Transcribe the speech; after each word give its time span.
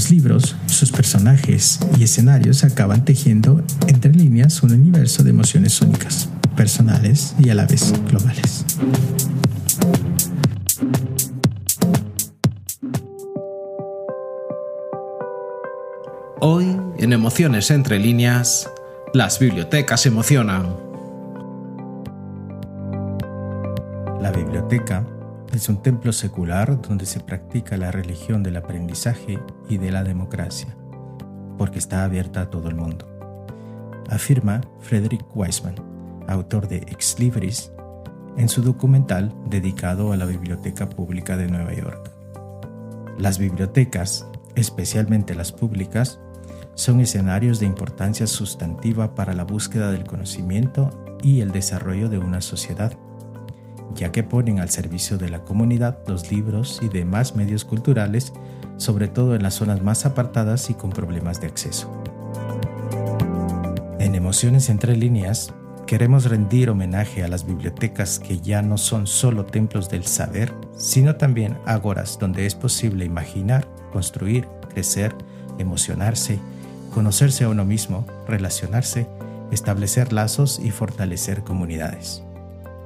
Los 0.00 0.10
libros, 0.10 0.56
sus 0.64 0.92
personajes 0.92 1.78
y 1.98 2.04
escenarios 2.04 2.64
acaban 2.64 3.04
tejiendo 3.04 3.62
entre 3.86 4.10
líneas 4.10 4.62
un 4.62 4.72
universo 4.72 5.22
de 5.22 5.28
emociones 5.28 5.78
únicas, 5.82 6.30
personales 6.56 7.34
y 7.38 7.50
a 7.50 7.54
la 7.54 7.66
vez 7.66 7.92
globales. 8.08 8.64
Hoy, 16.40 16.74
en 16.96 17.12
Emociones 17.12 17.70
entre 17.70 17.98
líneas, 17.98 18.70
las 19.12 19.38
bibliotecas 19.38 20.06
emocionan. 20.06 20.76
La 24.22 24.32
biblioteca 24.32 25.04
es 25.52 25.68
un 25.68 25.82
templo 25.82 26.12
secular 26.12 26.80
donde 26.80 27.06
se 27.06 27.20
practica 27.20 27.76
la 27.76 27.90
religión 27.90 28.42
del 28.42 28.56
aprendizaje 28.56 29.38
y 29.68 29.78
de 29.78 29.90
la 29.90 30.04
democracia, 30.04 30.76
porque 31.58 31.78
está 31.78 32.04
abierta 32.04 32.42
a 32.42 32.50
todo 32.50 32.68
el 32.68 32.76
mundo. 32.76 33.06
Afirma 34.08 34.60
Frederick 34.80 35.24
Weisman, 35.34 35.74
autor 36.28 36.68
de 36.68 36.78
Ex 36.78 37.18
Libris, 37.18 37.72
en 38.36 38.48
su 38.48 38.62
documental 38.62 39.34
dedicado 39.46 40.12
a 40.12 40.16
la 40.16 40.24
Biblioteca 40.24 40.88
Pública 40.88 41.36
de 41.36 41.48
Nueva 41.48 41.74
York. 41.74 42.10
Las 43.18 43.38
bibliotecas, 43.38 44.26
especialmente 44.54 45.34
las 45.34 45.52
públicas, 45.52 46.20
son 46.74 47.00
escenarios 47.00 47.60
de 47.60 47.66
importancia 47.66 48.26
sustantiva 48.26 49.14
para 49.14 49.34
la 49.34 49.44
búsqueda 49.44 49.90
del 49.90 50.04
conocimiento 50.04 50.90
y 51.22 51.40
el 51.40 51.50
desarrollo 51.50 52.08
de 52.08 52.18
una 52.18 52.40
sociedad, 52.40 52.96
ya 53.94 54.12
que 54.12 54.22
ponen 54.22 54.60
al 54.60 54.70
servicio 54.70 55.18
de 55.18 55.28
la 55.28 55.44
comunidad 55.44 55.98
los 56.06 56.30
libros 56.30 56.80
y 56.82 56.88
demás 56.88 57.36
medios 57.36 57.64
culturales, 57.64 58.32
sobre 58.76 59.08
todo 59.08 59.34
en 59.34 59.42
las 59.42 59.54
zonas 59.54 59.82
más 59.82 60.06
apartadas 60.06 60.70
y 60.70 60.74
con 60.74 60.90
problemas 60.90 61.40
de 61.40 61.46
acceso. 61.48 61.90
En 63.98 64.14
Emociones 64.14 64.70
entre 64.70 64.96
líneas, 64.96 65.52
queremos 65.86 66.24
rendir 66.24 66.70
homenaje 66.70 67.24
a 67.24 67.28
las 67.28 67.44
bibliotecas 67.44 68.18
que 68.18 68.40
ya 68.40 68.62
no 68.62 68.78
son 68.78 69.06
solo 69.06 69.44
templos 69.44 69.90
del 69.90 70.06
saber, 70.06 70.54
sino 70.76 71.16
también 71.16 71.58
ágoras 71.66 72.18
donde 72.18 72.46
es 72.46 72.54
posible 72.54 73.04
imaginar, 73.04 73.68
construir, 73.92 74.46
crecer, 74.72 75.14
emocionarse, 75.58 76.38
conocerse 76.94 77.44
a 77.44 77.48
uno 77.48 77.64
mismo, 77.64 78.06
relacionarse, 78.26 79.06
establecer 79.50 80.12
lazos 80.12 80.60
y 80.62 80.70
fortalecer 80.70 81.42
comunidades. 81.42 82.22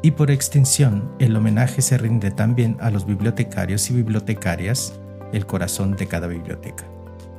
Y 0.05 0.11
por 0.11 0.31
extensión, 0.31 1.13
el 1.19 1.35
homenaje 1.35 1.81
se 1.81 1.97
rinde 1.97 2.31
también 2.31 2.77
a 2.79 2.91
los 2.91 3.07
bibliotecarios 3.07 3.89
y 3.89 3.95
bibliotecarias, 3.95 4.93
el 5.33 5.47
corazón 5.47 5.97
de 5.97 6.07
cada 6.07 6.27
biblioteca. 6.27 6.85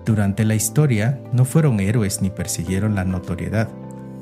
Durante 0.03 0.45
la 0.45 0.55
historia 0.55 1.21
no 1.31 1.45
fueron 1.45 1.79
héroes 1.79 2.23
ni 2.23 2.31
persiguieron 2.31 2.95
la 2.95 3.05
notoriedad, 3.05 3.69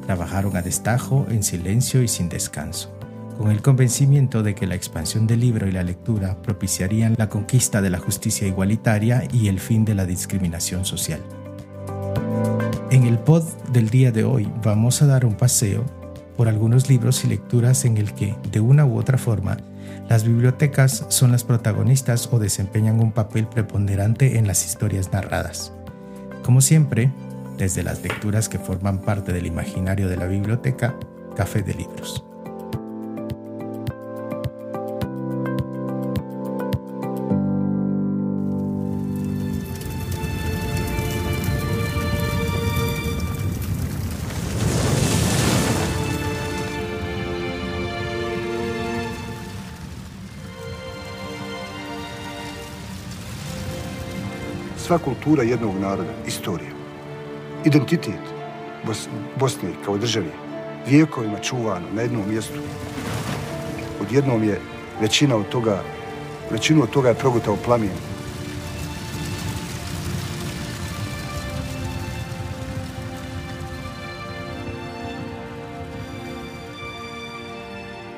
trabajaron 0.05 0.57
a 0.57 0.61
destajo, 0.61 1.25
en 1.29 1.41
silencio 1.41 2.03
y 2.03 2.09
sin 2.09 2.27
descanso, 2.27 2.93
con 3.37 3.49
el 3.49 3.61
convencimiento 3.61 4.43
de 4.43 4.55
que 4.55 4.67
la 4.67 4.75
expansión 4.75 5.25
del 5.25 5.39
libro 5.39 5.69
y 5.69 5.71
la 5.71 5.83
lectura 5.83 6.35
propiciarían 6.41 7.15
la 7.17 7.29
conquista 7.29 7.81
de 7.81 7.91
la 7.91 7.99
justicia 7.99 8.45
igualitaria 8.45 9.23
y 9.31 9.47
el 9.47 9.61
fin 9.61 9.85
de 9.85 9.95
la 9.95 10.05
discriminación 10.05 10.83
social. 10.83 11.21
En 12.91 13.05
el 13.05 13.19
pod 13.19 13.45
del 13.71 13.89
día 13.89 14.11
de 14.11 14.25
hoy 14.25 14.51
vamos 14.61 15.01
a 15.01 15.05
dar 15.05 15.23
un 15.23 15.35
paseo 15.35 16.02
por 16.35 16.47
algunos 16.47 16.89
libros 16.89 17.23
y 17.23 17.27
lecturas 17.27 17.85
en 17.85 17.97
el 17.97 18.13
que, 18.13 18.35
de 18.51 18.59
una 18.59 18.85
u 18.85 18.97
otra 18.97 19.17
forma, 19.17 19.57
las 20.09 20.23
bibliotecas 20.23 21.05
son 21.09 21.31
las 21.31 21.43
protagonistas 21.43 22.29
o 22.31 22.39
desempeñan 22.39 22.99
un 22.99 23.11
papel 23.11 23.47
preponderante 23.47 24.37
en 24.37 24.47
las 24.47 24.65
historias 24.65 25.11
narradas. 25.11 25.73
Como 26.43 26.61
siempre, 26.61 27.11
desde 27.57 27.83
las 27.83 28.01
lecturas 28.01 28.49
que 28.49 28.59
forman 28.59 28.99
parte 28.99 29.31
del 29.31 29.45
imaginario 29.45 30.09
de 30.09 30.17
la 30.17 30.25
biblioteca, 30.25 30.95
Café 31.35 31.61
de 31.61 31.73
Libros. 31.73 32.25
Sva 54.83 54.97
kultura 54.97 55.43
jednog 55.43 55.79
naroda, 55.79 56.11
istorija, 56.27 56.71
identitet 57.65 58.19
Bosne 59.39 59.69
kao 59.85 59.97
države, 59.97 60.31
vijekovima 60.87 61.39
čuvano 61.39 61.87
na 61.93 62.01
jednom 62.01 62.29
mjestu. 62.29 62.59
Odjednom 64.01 64.43
je 64.43 64.59
većina 65.01 65.35
od 65.35 65.49
toga, 65.49 65.83
većinu 66.51 66.83
od 66.83 66.89
toga 66.89 67.09
je 67.09 67.15
progutao 67.15 67.57
plamijen. 67.65 67.95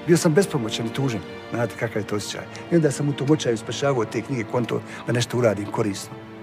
Bio 0.08 0.18
sam 0.18 0.34
bespomoćan 0.34 0.86
i 0.86 0.94
tužan. 0.94 1.22
Znate 1.52 1.76
kakav 1.80 2.02
je 2.02 2.08
to 2.08 2.16
osjećaj. 2.16 2.46
I 2.72 2.76
onda 2.76 2.92
sam 2.92 3.10
u 3.10 3.14
tom 3.14 3.32
očaju 3.32 3.58
spašavao 3.58 4.06
te 4.06 4.22
knjige 4.22 4.44
konto 4.44 4.82
da 5.08 5.14
nešto 5.14 5.38
uradim 5.38 5.66
korisno. 5.66 6.35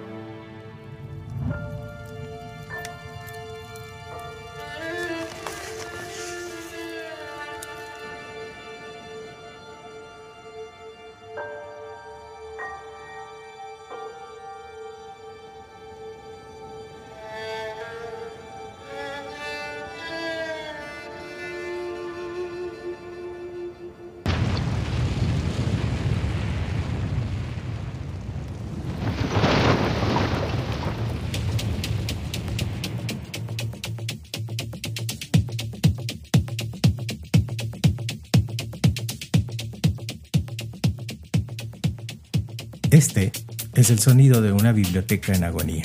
Este 43.02 43.32
es 43.74 43.90
el 43.90 43.98
sonido 43.98 44.40
de 44.40 44.52
una 44.52 44.70
biblioteca 44.70 45.34
en 45.34 45.42
agonía, 45.42 45.82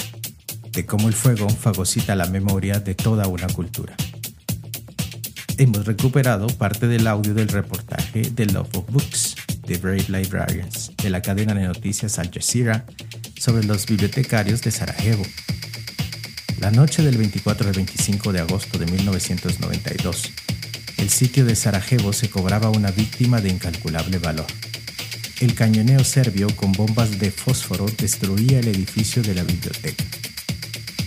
de 0.72 0.86
cómo 0.86 1.08
el 1.08 1.16
fuego 1.16 1.50
fagocita 1.50 2.16
la 2.16 2.28
memoria 2.28 2.80
de 2.80 2.94
toda 2.94 3.28
una 3.28 3.48
cultura. 3.48 3.96
Hemos 5.58 5.88
recuperado 5.88 6.46
parte 6.46 6.88
del 6.88 7.08
audio 7.08 7.34
del 7.34 7.48
reportaje 7.48 8.22
The 8.22 8.46
Love 8.46 8.70
of 8.78 8.92
Books 8.92 9.36
de 9.66 9.80
Brave 9.80 10.06
Librarians 10.10 10.92
de 10.96 11.10
la 11.10 11.24
cadena 11.24 11.56
de 11.56 11.64
noticias 11.64 12.20
Al 12.20 12.30
Jazeera 12.30 12.86
sobre 13.36 13.64
los 13.64 13.88
bibliotecarios 13.88 14.62
de 14.62 14.70
Sarajevo. 14.70 15.24
La 16.60 16.70
noche 16.70 17.02
del 17.02 17.18
24 17.18 17.68
al 17.68 17.74
25 17.74 18.32
de 18.32 18.42
agosto 18.42 18.78
de 18.78 18.86
1992, 18.86 20.34
el 20.98 21.10
sitio 21.10 21.46
de 21.46 21.56
Sarajevo 21.56 22.14
se 22.14 22.30
cobraba 22.30 22.70
una 22.70 22.92
víctima 22.92 23.42
de 23.42 23.50
incalculable 23.50 24.20
valor 24.20 24.46
el 25.40 25.54
cañoneo 25.54 26.04
serbio 26.04 26.48
con 26.56 26.72
bombas 26.72 27.20
de 27.20 27.32
fósforo 27.32 27.86
destruía 27.98 28.60
el 28.60 28.68
edificio 28.68 29.22
de 29.22 29.36
la 29.36 29.44
biblioteca. 29.44 30.04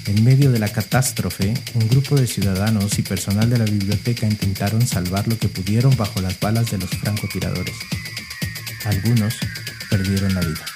En 0.06 0.24
medio 0.24 0.52
de 0.52 0.58
la 0.58 0.68
catástrofe, 0.68 1.52
un 1.74 1.88
grupo 1.88 2.16
de 2.16 2.26
ciudadanos 2.26 2.98
y 2.98 3.02
personal 3.02 3.50
de 3.50 3.58
la 3.58 3.64
biblioteca 3.64 4.26
intentaron 4.26 4.86
salvar 4.86 5.26
lo 5.26 5.38
que 5.38 5.48
pudieron 5.48 5.96
bajo 5.96 6.20
las 6.20 6.38
balas 6.38 6.70
de 6.70 6.78
los 6.78 6.90
francotiradores. 6.90 7.74
Algunos 8.84 9.34
perdieron 9.88 10.34
la 10.34 10.40
vida. 10.40 10.69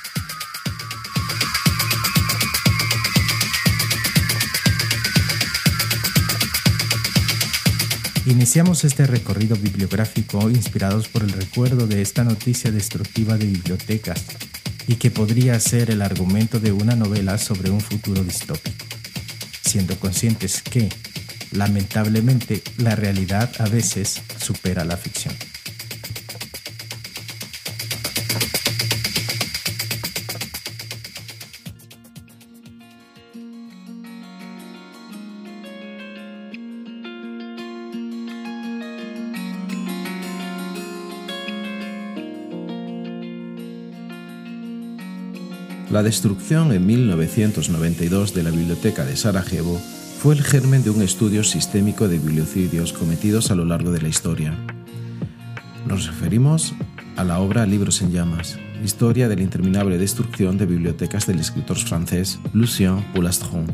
Iniciamos 8.27 8.85
este 8.85 9.07
recorrido 9.07 9.55
bibliográfico 9.55 10.49
inspirados 10.49 11.09
por 11.09 11.23
el 11.23 11.31
recuerdo 11.31 11.87
de 11.87 12.01
esta 12.01 12.25
noticia 12.25 12.71
destructiva 12.71 13.37
de 13.37 13.45
bibliotecas 13.45 14.25
y 14.87 14.95
que 14.95 15.11
podría 15.11 15.61
ser 15.61 15.91
el 15.91 16.01
argumento 16.01 16.59
de 16.59 16.73
una 16.73 16.97
novela 16.97 17.37
sobre 17.37 17.69
un 17.71 17.83
futuro 17.83 18.25
distópico, 18.25 18.87
siendo 19.63 20.01
conscientes 20.01 20.63
que, 20.63 20.89
lamentablemente, 21.53 22.63
la 22.79 22.97
realidad 22.97 23.53
a 23.59 23.69
veces 23.69 24.23
supera 24.39 24.87
la 24.87 24.97
ficción. 24.97 25.35
La 45.95 46.03
destrucción 46.03 46.73
en 46.73 46.85
1992 46.87 48.35
de 48.35 48.43
la 48.43 48.51
biblioteca 48.51 49.05
de 49.05 49.17
Sarajevo 49.17 49.81
fue 50.19 50.35
el 50.35 50.43
germen 50.43 50.83
de 50.83 50.91
un 50.91 51.03
estudio 51.03 51.45
sistémico 51.45 52.09
de 52.09 52.19
bibliocidios 52.19 52.93
cometidos 52.93 53.53
a 53.53 53.55
lo 53.55 53.65
largo 53.65 53.93
de 53.93 54.03
la 54.03 54.09
historia. 54.09 54.59
Nos 55.87 56.09
referimos 56.09 56.75
a 57.15 57.23
la 57.23 57.39
obra 57.39 57.65
Libros 57.65 58.03
en 58.03 58.11
llamas, 58.11 58.59
historia 58.83 59.29
de 59.29 59.37
la 59.37 59.43
interminable 59.43 59.97
destrucción 59.97 60.59
de 60.59 60.67
bibliotecas 60.67 61.29
del 61.29 61.39
escritor 61.39 61.77
francés 61.77 62.41
Lucien 62.53 63.01
Poulastron. 63.15 63.67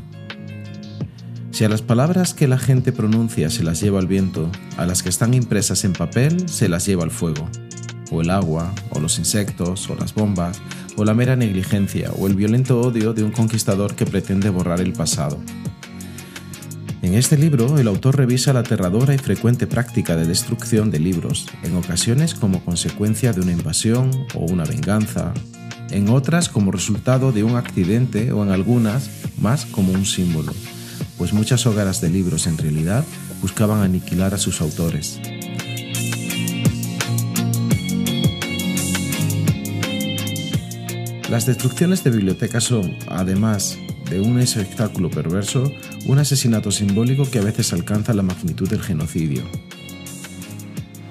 Si 1.53 1.65
a 1.65 1.71
las 1.71 1.81
palabras 1.81 2.35
que 2.35 2.49
la 2.49 2.59
gente 2.59 2.93
pronuncia 2.93 3.49
se 3.49 3.65
las 3.65 3.81
lleva 3.81 3.99
el 3.99 4.07
viento, 4.07 4.51
a 4.77 4.85
las 4.85 5.03
que 5.03 5.09
están 5.09 5.33
impresas 5.33 5.85
en 5.85 5.95
papel 5.95 6.51
se 6.51 6.69
las 6.69 6.85
lleva 6.85 7.05
el 7.05 7.13
fuego, 7.13 7.49
o 8.11 8.21
el 8.21 8.29
agua, 8.29 8.75
o 8.91 9.01
los 9.01 9.19
insectos, 9.19 9.89
o 9.89 9.95
las 9.95 10.13
bombas, 10.13 10.61
o 11.00 11.05
la 11.05 11.14
mera 11.14 11.35
negligencia 11.35 12.12
o 12.19 12.26
el 12.26 12.35
violento 12.35 12.79
odio 12.79 13.14
de 13.14 13.25
un 13.25 13.31
conquistador 13.31 13.94
que 13.94 14.05
pretende 14.05 14.50
borrar 14.50 14.82
el 14.82 14.93
pasado. 14.93 15.38
En 17.00 17.14
este 17.14 17.38
libro, 17.38 17.79
el 17.79 17.88
autor 17.88 18.19
revisa 18.19 18.52
la 18.52 18.61
aterradora 18.61 19.14
y 19.14 19.19
frecuente 19.19 19.67
práctica 19.67 20.14
de 20.14 20.26
destrucción 20.26 20.91
de 20.91 20.99
libros, 20.99 21.47
en 21.62 21.75
ocasiones 21.75 22.35
como 22.35 22.62
consecuencia 22.62 23.32
de 23.32 23.41
una 23.41 23.52
invasión 23.52 24.11
o 24.35 24.41
una 24.41 24.64
venganza, 24.64 25.32
en 25.91 26.11
otras 26.11 26.50
como 26.50 26.70
resultado 26.70 27.32
de 27.32 27.44
un 27.44 27.56
accidente 27.56 28.31
o 28.32 28.43
en 28.43 28.50
algunas 28.50 29.08
más 29.41 29.64
como 29.64 29.93
un 29.93 30.05
símbolo, 30.05 30.52
pues 31.17 31.32
muchas 31.32 31.64
hogaras 31.67 32.02
de 32.02 32.11
libros 32.11 32.47
en 32.47 32.58
realidad 32.58 33.06
buscaban 33.41 33.81
aniquilar 33.81 34.35
a 34.35 34.38
sus 34.38 34.61
autores. 34.61 35.19
Las 41.31 41.47
destrucciones 41.47 42.03
de 42.03 42.11
bibliotecas 42.11 42.65
son, 42.65 42.97
además 43.06 43.79
de 44.11 44.21
un 44.21 44.41
espectáculo 44.41 45.11
perverso, 45.11 45.71
un 46.06 46.19
asesinato 46.19 46.73
simbólico 46.73 47.31
que 47.31 47.38
a 47.38 47.43
veces 47.43 47.73
alcanza 47.73 48.12
la 48.15 48.25
magnitud 48.25 48.69
del 48.69 48.82
genocidio. 48.82 49.44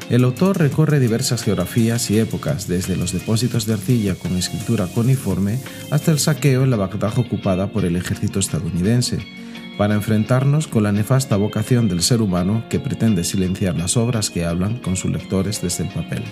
El 0.09 0.25
autor 0.25 0.57
recorre 0.57 0.99
diversas 0.99 1.41
geografías 1.41 2.11
y 2.11 2.19
épocas, 2.19 2.67
desde 2.67 2.97
los 2.97 3.13
depósitos 3.13 3.65
de 3.65 3.75
arcilla 3.75 4.15
con 4.15 4.35
escritura 4.35 4.87
coniforme 4.87 5.57
hasta 5.89 6.11
el 6.11 6.19
saqueo 6.19 6.65
en 6.65 6.71
la 6.71 6.77
Bagdad 6.77 7.17
ocupada 7.17 7.71
por 7.71 7.85
el 7.85 7.95
ejército 7.95 8.39
estadounidense, 8.39 9.19
para 9.77 9.95
enfrentarnos 9.95 10.67
con 10.67 10.83
la 10.83 10.91
nefasta 10.91 11.37
vocación 11.37 11.87
del 11.87 12.01
ser 12.01 12.21
humano 12.21 12.65
que 12.69 12.81
pretende 12.81 13.23
silenciar 13.23 13.77
las 13.77 13.95
obras 13.95 14.29
que 14.29 14.43
hablan 14.43 14.79
con 14.79 14.97
sus 14.97 15.11
lectores 15.11 15.61
desde 15.61 15.85
el 15.85 15.93
papel. 15.93 16.23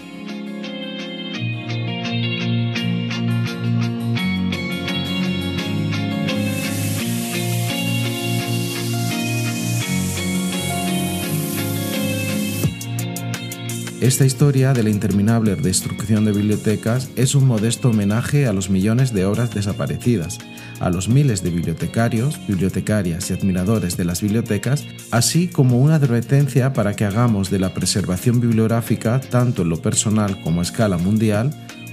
Esta 13.99 14.25
historia 14.25 14.73
de 14.73 14.83
la 14.83 14.91
interminable 14.91 15.55
destrucción 15.55 16.23
de 16.23 16.31
bibliotecas 16.31 17.09
es 17.15 17.33
un 17.33 17.47
modesto 17.47 17.89
homenaje 17.89 18.45
a 18.45 18.53
los 18.53 18.69
millones 18.69 19.11
de 19.11 19.25
obras 19.25 19.55
desaparecidas, 19.55 20.37
a 20.79 20.91
los 20.91 21.09
miles 21.09 21.41
de 21.41 21.49
bibliotecarios, 21.49 22.39
bibliotecarias 22.47 23.31
y 23.31 23.33
admiradores 23.33 23.97
de 23.97 24.05
las 24.05 24.21
bibliotecas, 24.21 24.85
así 25.09 25.47
como 25.47 25.79
una 25.79 25.95
advertencia 25.95 26.73
para 26.73 26.95
que 26.95 27.05
hagamos 27.05 27.49
de 27.49 27.57
la 27.57 27.73
preservación 27.73 28.39
bibliográfica, 28.39 29.19
tanto 29.19 29.63
en 29.63 29.69
lo 29.69 29.81
personal 29.81 30.41
como 30.41 30.59
a 30.59 30.63
escala 30.63 30.99
mundial, 30.99 31.49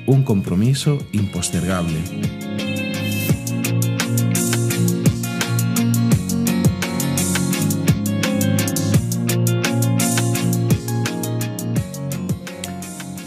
un 0.06 0.24
compromiso 0.24 0.98
impostergable. 1.12 2.73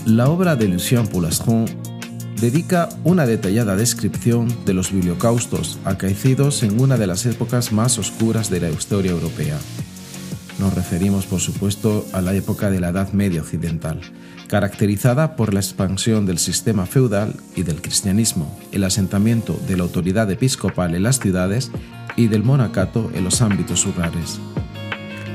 La 0.08 0.30
obra 0.30 0.56
de 0.56 0.70
Lucien 0.70 1.06
Poulastron 1.06 1.66
dedica 2.40 2.88
una 3.04 3.26
detallada 3.26 3.76
descripción 3.76 4.48
de 4.66 4.74
los 4.74 4.94
bibliocaustos 4.94 5.80
acaecidos 5.84 6.64
en 6.64 6.80
una 6.80 6.96
de 6.96 7.08
las 7.08 7.26
épocas 7.26 7.74
más 7.74 8.00
oscuras 8.00 8.50
de 8.50 8.62
la 8.62 8.70
historia 8.70 9.12
europea. 9.12 9.58
Nos 10.60 10.74
referimos, 10.74 11.26
por 11.26 11.42
supuesto, 11.42 12.06
a 12.14 12.22
la 12.22 12.34
época 12.34 12.72
de 12.72 12.80
la 12.80 12.88
Edad 12.88 13.12
Media 13.12 13.42
Occidental, 13.42 14.00
caracterizada 14.48 15.36
por 15.36 15.54
la 15.54 15.60
expansión 15.60 16.26
del 16.26 16.38
sistema 16.38 16.86
feudal 16.86 17.36
y 17.58 17.64
del 17.64 17.82
cristianismo, 17.82 18.58
el 18.72 18.86
asentamiento 18.86 19.60
de 19.68 19.76
la 19.76 19.84
autoridad 19.84 20.32
episcopal 20.32 20.96
en 20.96 21.04
las 21.04 21.20
ciudades 21.20 21.70
y 22.16 22.28
del 22.28 22.44
monacato 22.44 23.12
en 23.14 23.26
los 23.26 23.42
ámbitos 23.42 23.84
rurales. 23.84 24.40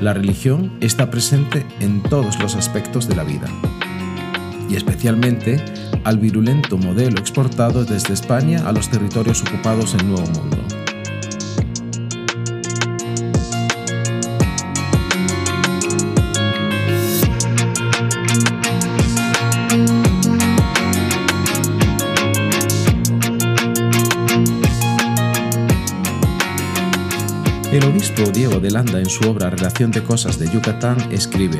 La 0.01 0.15
religión 0.15 0.79
está 0.81 1.11
presente 1.11 1.63
en 1.79 2.01
todos 2.01 2.39
los 2.39 2.55
aspectos 2.55 3.07
de 3.07 3.15
la 3.15 3.23
vida 3.23 3.51
y 4.73 4.75
especialmente 4.75 5.63
al 6.03 6.17
virulento 6.17 6.77
modelo 6.77 7.19
exportado 7.19 7.85
desde 7.85 8.13
España 8.13 8.67
a 8.67 8.71
los 8.71 8.89
territorios 8.89 9.43
ocupados 9.43 9.93
en 9.93 10.09
Nuevo 10.09 10.27
Mundo. 10.31 10.57
El 27.71 27.83
obispo 27.85 28.23
Diego 28.31 28.59
de 28.59 28.71
Landa 28.71 28.99
en 28.99 29.09
su 29.09 29.29
obra 29.29 29.49
Relación 29.51 29.91
de 29.91 30.03
Cosas 30.03 30.39
de 30.39 30.49
Yucatán 30.49 30.97
escribe, 31.11 31.59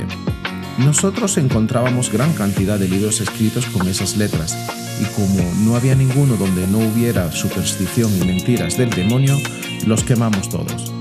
nosotros 0.78 1.38
encontrábamos 1.38 2.12
gran 2.12 2.34
cantidad 2.34 2.80
de 2.80 2.88
libros 2.88 3.22
escritos 3.22 3.66
con 3.68 3.88
esas 3.88 4.18
letras, 4.18 4.58
y 5.00 5.06
como 5.16 5.44
no 5.64 5.76
había 5.76 5.96
ninguno 5.96 6.36
donde 6.36 6.68
no 6.68 6.80
hubiera 6.80 7.32
superstición 7.32 8.12
y 8.20 8.26
mentiras 8.26 8.78
del 8.78 8.90
demonio, 8.90 9.38
los 9.86 10.04
quemamos 10.04 10.50
todos, 10.50 10.92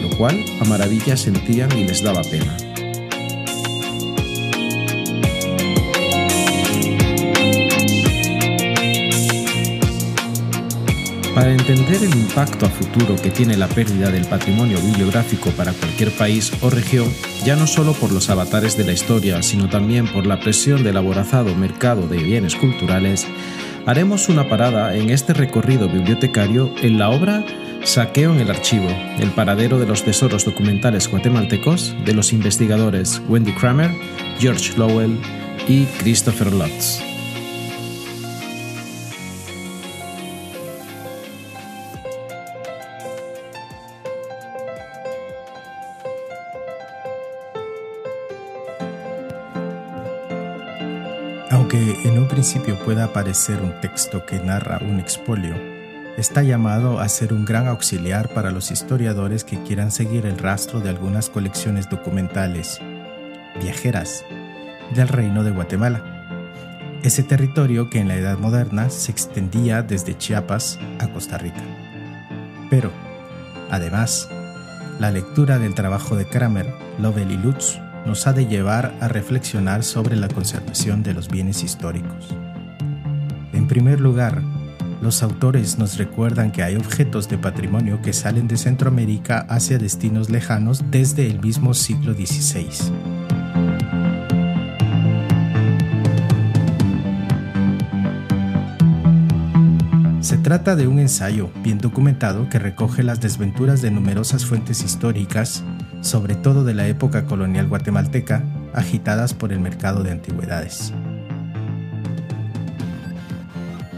lo 0.00 0.16
cual 0.16 0.44
a 0.60 0.64
maravilla 0.64 1.16
sentían 1.16 1.70
y 1.76 1.84
les 1.84 2.02
daba 2.02 2.22
pena. 2.22 2.56
Para 11.38 11.52
entender 11.52 12.02
el 12.02 12.12
impacto 12.16 12.66
a 12.66 12.68
futuro 12.68 13.14
que 13.14 13.30
tiene 13.30 13.56
la 13.56 13.68
pérdida 13.68 14.10
del 14.10 14.26
patrimonio 14.26 14.80
bibliográfico 14.80 15.50
para 15.50 15.72
cualquier 15.72 16.10
país 16.10 16.50
o 16.62 16.68
región, 16.68 17.08
ya 17.48 17.56
no 17.56 17.66
solo 17.66 17.94
por 17.94 18.12
los 18.12 18.28
avatares 18.28 18.76
de 18.76 18.84
la 18.84 18.92
historia, 18.92 19.42
sino 19.42 19.70
también 19.70 20.06
por 20.06 20.26
la 20.26 20.38
presión 20.38 20.84
del 20.84 20.98
aborazado 20.98 21.54
mercado 21.54 22.06
de 22.06 22.18
bienes 22.18 22.54
culturales, 22.54 23.26
haremos 23.86 24.28
una 24.28 24.50
parada 24.50 24.94
en 24.94 25.08
este 25.08 25.32
recorrido 25.32 25.88
bibliotecario 25.88 26.70
en 26.82 26.98
la 26.98 27.08
obra 27.08 27.46
Saqueo 27.84 28.34
en 28.34 28.40
el 28.40 28.50
archivo, 28.50 28.90
el 29.18 29.30
paradero 29.30 29.78
de 29.78 29.86
los 29.86 30.04
tesoros 30.04 30.44
documentales 30.44 31.08
guatemaltecos 31.08 31.94
de 32.04 32.12
los 32.12 32.34
investigadores 32.34 33.22
Wendy 33.30 33.54
Kramer, 33.54 33.92
George 34.38 34.76
Lowell 34.76 35.18
y 35.66 35.86
Christopher 36.02 36.52
Lutz. 36.52 37.07
Principio 52.38 52.78
pueda 52.78 53.12
parecer 53.12 53.60
un 53.60 53.80
texto 53.80 54.24
que 54.24 54.38
narra 54.38 54.78
un 54.80 55.00
expolio, 55.00 55.56
está 56.16 56.44
llamado 56.44 57.00
a 57.00 57.08
ser 57.08 57.32
un 57.32 57.44
gran 57.44 57.66
auxiliar 57.66 58.28
para 58.28 58.52
los 58.52 58.70
historiadores 58.70 59.42
que 59.42 59.60
quieran 59.64 59.90
seguir 59.90 60.24
el 60.24 60.38
rastro 60.38 60.78
de 60.78 60.88
algunas 60.88 61.30
colecciones 61.30 61.90
documentales, 61.90 62.80
viajeras 63.60 64.24
del 64.94 65.08
Reino 65.08 65.42
de 65.42 65.50
Guatemala. 65.50 66.04
Ese 67.02 67.24
territorio 67.24 67.90
que 67.90 67.98
en 67.98 68.06
la 68.06 68.14
Edad 68.14 68.38
Moderna 68.38 68.88
se 68.88 69.10
extendía 69.10 69.82
desde 69.82 70.16
Chiapas 70.16 70.78
a 71.00 71.08
Costa 71.08 71.38
Rica. 71.38 71.64
Pero, 72.70 72.92
además, 73.68 74.28
la 75.00 75.10
lectura 75.10 75.58
del 75.58 75.74
trabajo 75.74 76.14
de 76.14 76.28
Kramer, 76.28 76.72
Lovell 77.00 77.32
y 77.32 77.36
Lutz 77.36 77.80
nos 78.08 78.26
ha 78.26 78.32
de 78.32 78.46
llevar 78.46 78.94
a 79.02 79.08
reflexionar 79.08 79.84
sobre 79.84 80.16
la 80.16 80.28
conservación 80.28 81.02
de 81.02 81.12
los 81.12 81.28
bienes 81.28 81.62
históricos. 81.62 82.34
En 83.52 83.68
primer 83.68 84.00
lugar, 84.00 84.42
los 85.02 85.22
autores 85.22 85.78
nos 85.78 85.98
recuerdan 85.98 86.50
que 86.50 86.62
hay 86.62 86.76
objetos 86.76 87.28
de 87.28 87.36
patrimonio 87.36 88.00
que 88.00 88.14
salen 88.14 88.48
de 88.48 88.56
Centroamérica 88.56 89.40
hacia 89.50 89.76
destinos 89.76 90.30
lejanos 90.30 90.90
desde 90.90 91.26
el 91.26 91.38
mismo 91.42 91.74
siglo 91.74 92.14
XVI. 92.14 92.68
Se 100.20 100.38
trata 100.38 100.76
de 100.76 100.86
un 100.86 100.98
ensayo 100.98 101.50
bien 101.62 101.76
documentado 101.76 102.48
que 102.48 102.58
recoge 102.58 103.02
las 103.02 103.20
desventuras 103.20 103.82
de 103.82 103.90
numerosas 103.90 104.46
fuentes 104.46 104.82
históricas, 104.82 105.62
sobre 106.00 106.34
todo 106.34 106.64
de 106.64 106.74
la 106.74 106.86
época 106.86 107.24
colonial 107.24 107.68
guatemalteca, 107.68 108.42
agitadas 108.72 109.34
por 109.34 109.52
el 109.52 109.60
mercado 109.60 110.02
de 110.02 110.12
antigüedades. 110.12 110.92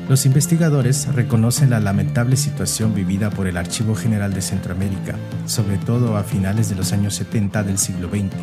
Los 0.08 0.26
investigadores 0.26 1.06
reconocen 1.14 1.70
la 1.70 1.78
lamentable 1.78 2.36
situación 2.36 2.94
vivida 2.94 3.30
por 3.30 3.46
el 3.46 3.56
Archivo 3.56 3.94
General 3.94 4.34
de 4.34 4.42
Centroamérica, 4.42 5.14
sobre 5.46 5.78
todo 5.78 6.16
a 6.16 6.24
finales 6.24 6.68
de 6.68 6.74
los 6.74 6.92
años 6.92 7.14
70 7.14 7.62
del 7.62 7.78
siglo 7.78 8.08
XX, 8.08 8.34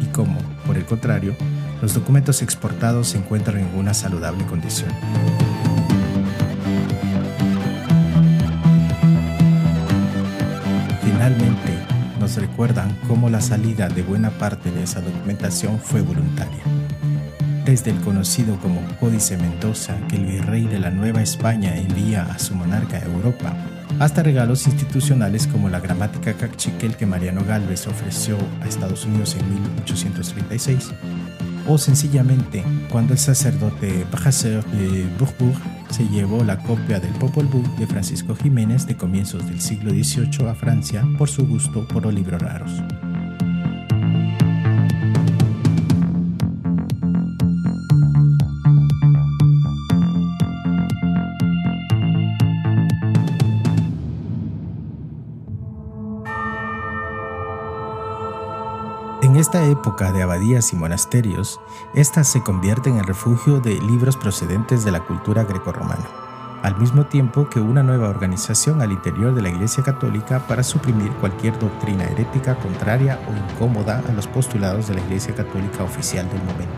y 0.00 0.06
cómo, 0.12 0.38
por 0.64 0.76
el 0.76 0.84
contrario, 0.84 1.34
los 1.82 1.94
documentos 1.94 2.40
exportados 2.40 3.08
se 3.08 3.18
encuentran 3.18 3.58
en 3.58 3.76
una 3.76 3.94
saludable 3.94 4.44
condición. 4.46 4.90
Finalmente, 11.02 11.77
recuerdan 12.36 12.96
cómo 13.08 13.30
la 13.30 13.40
salida 13.40 13.88
de 13.88 14.02
buena 14.02 14.30
parte 14.30 14.70
de 14.70 14.82
esa 14.82 15.00
documentación 15.00 15.78
fue 15.78 16.02
voluntaria. 16.02 16.62
Desde 17.64 17.90
el 17.90 18.00
conocido 18.00 18.58
como 18.60 18.80
Códice 18.98 19.36
Mendoza 19.36 19.96
que 20.08 20.16
el 20.16 20.26
virrey 20.26 20.64
de 20.64 20.78
la 20.78 20.90
Nueva 20.90 21.22
España 21.22 21.76
envía 21.76 22.22
a 22.22 22.38
su 22.38 22.54
monarca 22.54 22.98
Europa, 22.98 23.54
hasta 23.98 24.22
regalos 24.22 24.66
institucionales 24.66 25.46
como 25.46 25.68
la 25.68 25.80
gramática 25.80 26.34
cachiquel 26.34 26.96
que 26.96 27.06
Mariano 27.06 27.44
Galvez 27.44 27.86
ofreció 27.86 28.36
a 28.62 28.68
Estados 28.68 29.04
Unidos 29.04 29.36
en 29.38 29.54
1836, 29.54 30.90
o 31.66 31.78
sencillamente 31.78 32.64
cuando 32.90 33.12
el 33.12 33.18
sacerdote 33.18 34.06
Brasseur 34.10 34.64
de 34.66 35.06
Bourbourg 35.18 35.60
se 35.90 36.06
llevó 36.08 36.44
la 36.44 36.58
copia 36.58 37.00
del 37.00 37.12
Popol 37.12 37.46
Vuh 37.46 37.76
de 37.78 37.86
Francisco 37.86 38.34
Jiménez 38.34 38.86
de 38.86 38.96
comienzos 38.96 39.46
del 39.46 39.60
siglo 39.60 39.90
XVIII 39.90 40.48
a 40.48 40.54
Francia 40.54 41.06
por 41.16 41.28
su 41.28 41.46
gusto 41.46 41.86
por 41.88 42.04
los 42.04 42.14
libros 42.14 42.40
raros. 42.40 42.82
Esta 59.48 59.64
época 59.64 60.12
de 60.12 60.22
abadías 60.22 60.74
y 60.74 60.76
monasterios, 60.76 61.58
éstas 61.94 62.28
se 62.28 62.42
convierten 62.42 62.98
en 62.98 63.04
refugio 63.04 63.60
de 63.60 63.80
libros 63.80 64.14
procedentes 64.14 64.84
de 64.84 64.92
la 64.92 65.00
cultura 65.00 65.44
grecorromana, 65.44 66.06
al 66.62 66.78
mismo 66.78 67.06
tiempo 67.06 67.48
que 67.48 67.58
una 67.58 67.82
nueva 67.82 68.10
organización 68.10 68.82
al 68.82 68.92
interior 68.92 69.34
de 69.34 69.40
la 69.40 69.48
Iglesia 69.48 69.82
Católica 69.82 70.46
para 70.46 70.62
suprimir 70.62 71.10
cualquier 71.12 71.58
doctrina 71.58 72.04
herética 72.04 72.56
contraria 72.56 73.18
o 73.26 73.52
incómoda 73.54 74.02
a 74.06 74.12
los 74.12 74.26
postulados 74.26 74.86
de 74.88 74.96
la 74.96 75.00
Iglesia 75.00 75.34
Católica 75.34 75.82
oficial 75.82 76.28
del 76.28 76.42
momento. 76.42 76.76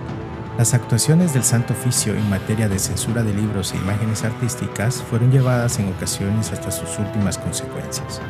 Las 0.56 0.72
actuaciones 0.72 1.34
del 1.34 1.42
Santo 1.42 1.72
Oficio 1.72 2.14
en 2.14 2.30
materia 2.30 2.68
de 2.68 2.78
censura 2.78 3.24
de 3.24 3.34
libros 3.34 3.72
e 3.72 3.78
imágenes 3.78 4.22
artísticas 4.22 5.02
fueron 5.02 5.32
llevadas 5.32 5.80
en 5.80 5.88
ocasiones 5.92 6.52
hasta 6.52 6.70
sus 6.70 7.00
últimas 7.00 7.36
consecuencias. 7.36 8.20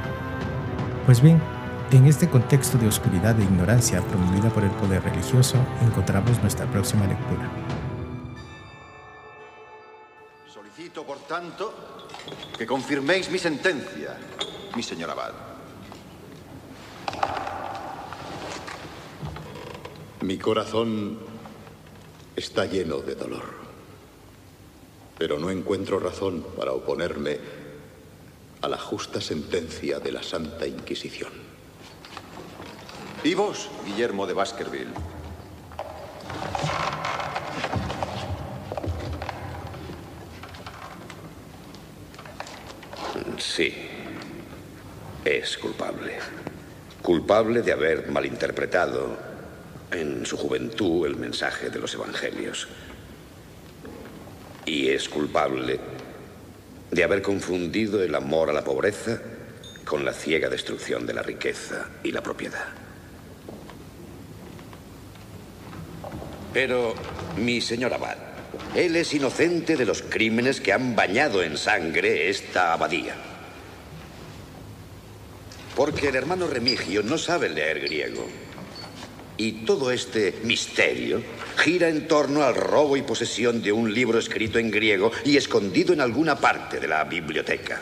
Pues 1.05 1.21
bien, 1.21 1.43
en 1.93 2.07
este 2.07 2.29
contexto 2.29 2.79
de 2.79 2.87
oscuridad 2.87 3.39
e 3.41 3.43
ignorancia 3.43 4.01
promovida 4.03 4.49
por 4.51 4.63
el 4.63 4.71
poder 4.71 5.03
religioso, 5.03 5.57
encontramos 5.83 6.41
nuestra 6.41 6.67
próxima 6.67 7.05
lectura. 7.07 7.51
Solicito, 10.47 11.05
por 11.05 11.19
tanto, 11.27 12.07
que 12.57 12.65
confirméis 12.65 13.29
mi 13.31 13.39
sentencia, 13.39 14.17
mi 14.77 14.83
señor 14.83 15.11
abad. 15.11 15.33
Mi 20.21 20.39
corazón 20.39 21.19
está 22.37 22.67
lleno 22.67 22.99
de 22.99 23.17
dolor, 23.17 23.51
pero 25.19 25.41
no 25.41 25.51
encuentro 25.51 25.99
razón 25.99 26.47
para 26.57 26.73
oponerme 26.73 27.39
a 28.63 28.69
la 28.69 28.79
justa 28.79 29.21
sentencia 29.21 29.99
de 29.99 30.13
la 30.13 30.23
Santa 30.23 30.67
Inquisición. 30.69 31.50
¿Y 33.23 33.35
vos, 33.35 33.69
Guillermo 33.85 34.27
de 34.27 34.33
Baskerville? 34.33 34.95
Sí, 43.37 43.75
es 45.23 45.59
culpable. 45.59 46.15
Culpable 47.03 47.61
de 47.61 47.73
haber 47.73 48.09
malinterpretado 48.11 49.19
en 49.91 50.25
su 50.25 50.39
juventud 50.39 51.07
el 51.07 51.17
mensaje 51.17 51.69
de 51.69 51.79
los 51.79 51.93
evangelios. 51.93 52.69
Y 54.65 54.89
es 54.89 55.11
culpable 55.11 55.79
de 56.91 57.05
haber 57.05 57.21
confundido 57.21 58.03
el 58.03 58.15
amor 58.15 58.49
a 58.49 58.55
la 58.55 58.65
pobreza 58.65 59.21
con 59.85 60.07
la 60.07 60.15
ciega 60.15 60.49
destrucción 60.49 61.05
de 61.05 61.13
la 61.13 61.23
riqueza 61.23 61.91
y 62.03 62.13
la 62.13 62.23
propiedad. 62.23 62.90
Pero, 66.53 66.95
mi 67.37 67.61
señor 67.61 67.95
abad, 67.95 68.17
él 68.75 68.97
es 68.97 69.15
inocente 69.15 69.77
de 69.77 69.85
los 69.85 70.03
crímenes 70.03 70.61
que 70.61 70.73
han 70.73 70.97
bañado 70.97 71.43
en 71.43 71.57
sangre 71.57 72.29
esta 72.29 72.73
abadía. 72.73 73.15
Porque 75.77 76.09
el 76.09 76.17
hermano 76.17 76.47
Remigio 76.47 77.03
no 77.03 77.19
sabe 77.19 77.49
leer 77.49 77.81
griego. 77.81 78.27
Y 79.37 79.65
todo 79.65 79.91
este 79.91 80.41
misterio 80.45 81.23
gira 81.57 81.89
en 81.89 82.07
torno 82.07 82.43
al 82.43 82.55
robo 82.55 82.97
y 82.97 83.03
posesión 83.03 83.63
de 83.63 83.73
un 83.73 83.93
libro 83.95 84.19
escrito 84.19 84.59
en 84.59 84.71
griego 84.71 85.11
y 85.25 85.37
escondido 85.37 85.95
en 85.95 86.01
alguna 86.01 86.37
parte 86.37 86.79
de 86.79 86.89
la 86.89 87.05
biblioteca. 87.05 87.81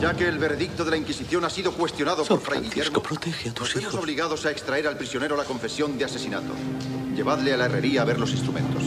Ya 0.00 0.14
que 0.14 0.26
el 0.26 0.38
veredicto 0.38 0.84
de 0.84 0.90
la 0.90 0.96
Inquisición 0.96 1.44
ha 1.44 1.50
sido 1.50 1.72
cuestionado 1.72 2.24
San 2.24 2.38
por 2.38 2.46
Fray 2.46 2.58
Francisco, 2.58 3.00
Guillermo, 3.00 3.02
protege 3.02 3.50
a 3.50 3.54
tus 3.54 3.76
hijos. 3.76 3.94
obligados 3.94 4.44
a 4.46 4.50
extraer 4.50 4.88
al 4.88 4.96
prisionero 4.96 5.36
la 5.36 5.44
confesión 5.44 5.96
de 5.96 6.06
asesinato. 6.06 6.52
Llevadle 7.14 7.54
a 7.54 7.56
la 7.56 7.66
herrería 7.66 8.02
a 8.02 8.04
ver 8.04 8.18
los 8.18 8.32
instrumentos. 8.32 8.82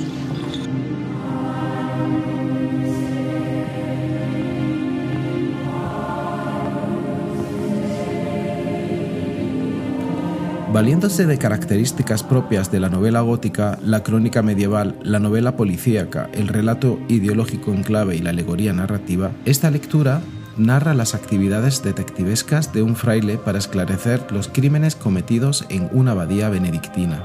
Valiéndose 10.73 11.25
de 11.25 11.37
características 11.37 12.21
propias 12.21 12.71
de 12.71 12.79
la 12.79 12.89
novela 12.89 13.21
gótica, 13.21 13.79
la 13.81 14.03
crónica 14.03 14.43
medieval, 14.43 14.95
la 15.01 15.19
novela 15.19 15.55
policíaca, 15.55 16.29
el 16.33 16.49
relato 16.49 16.99
ideológico 17.07 17.71
en 17.71 17.81
clave 17.81 18.15
y 18.15 18.19
la 18.19 18.29
alegoría 18.29 18.73
narrativa, 18.73 19.31
esta 19.45 19.71
lectura 19.71 20.21
narra 20.57 20.93
las 20.93 21.15
actividades 21.15 21.81
detectivescas 21.81 22.73
de 22.73 22.83
un 22.83 22.95
fraile 22.95 23.37
para 23.37 23.57
esclarecer 23.57 24.31
los 24.31 24.49
crímenes 24.49 24.95
cometidos 24.95 25.65
en 25.69 25.89
una 25.93 26.11
abadía 26.11 26.49
benedictina. 26.49 27.23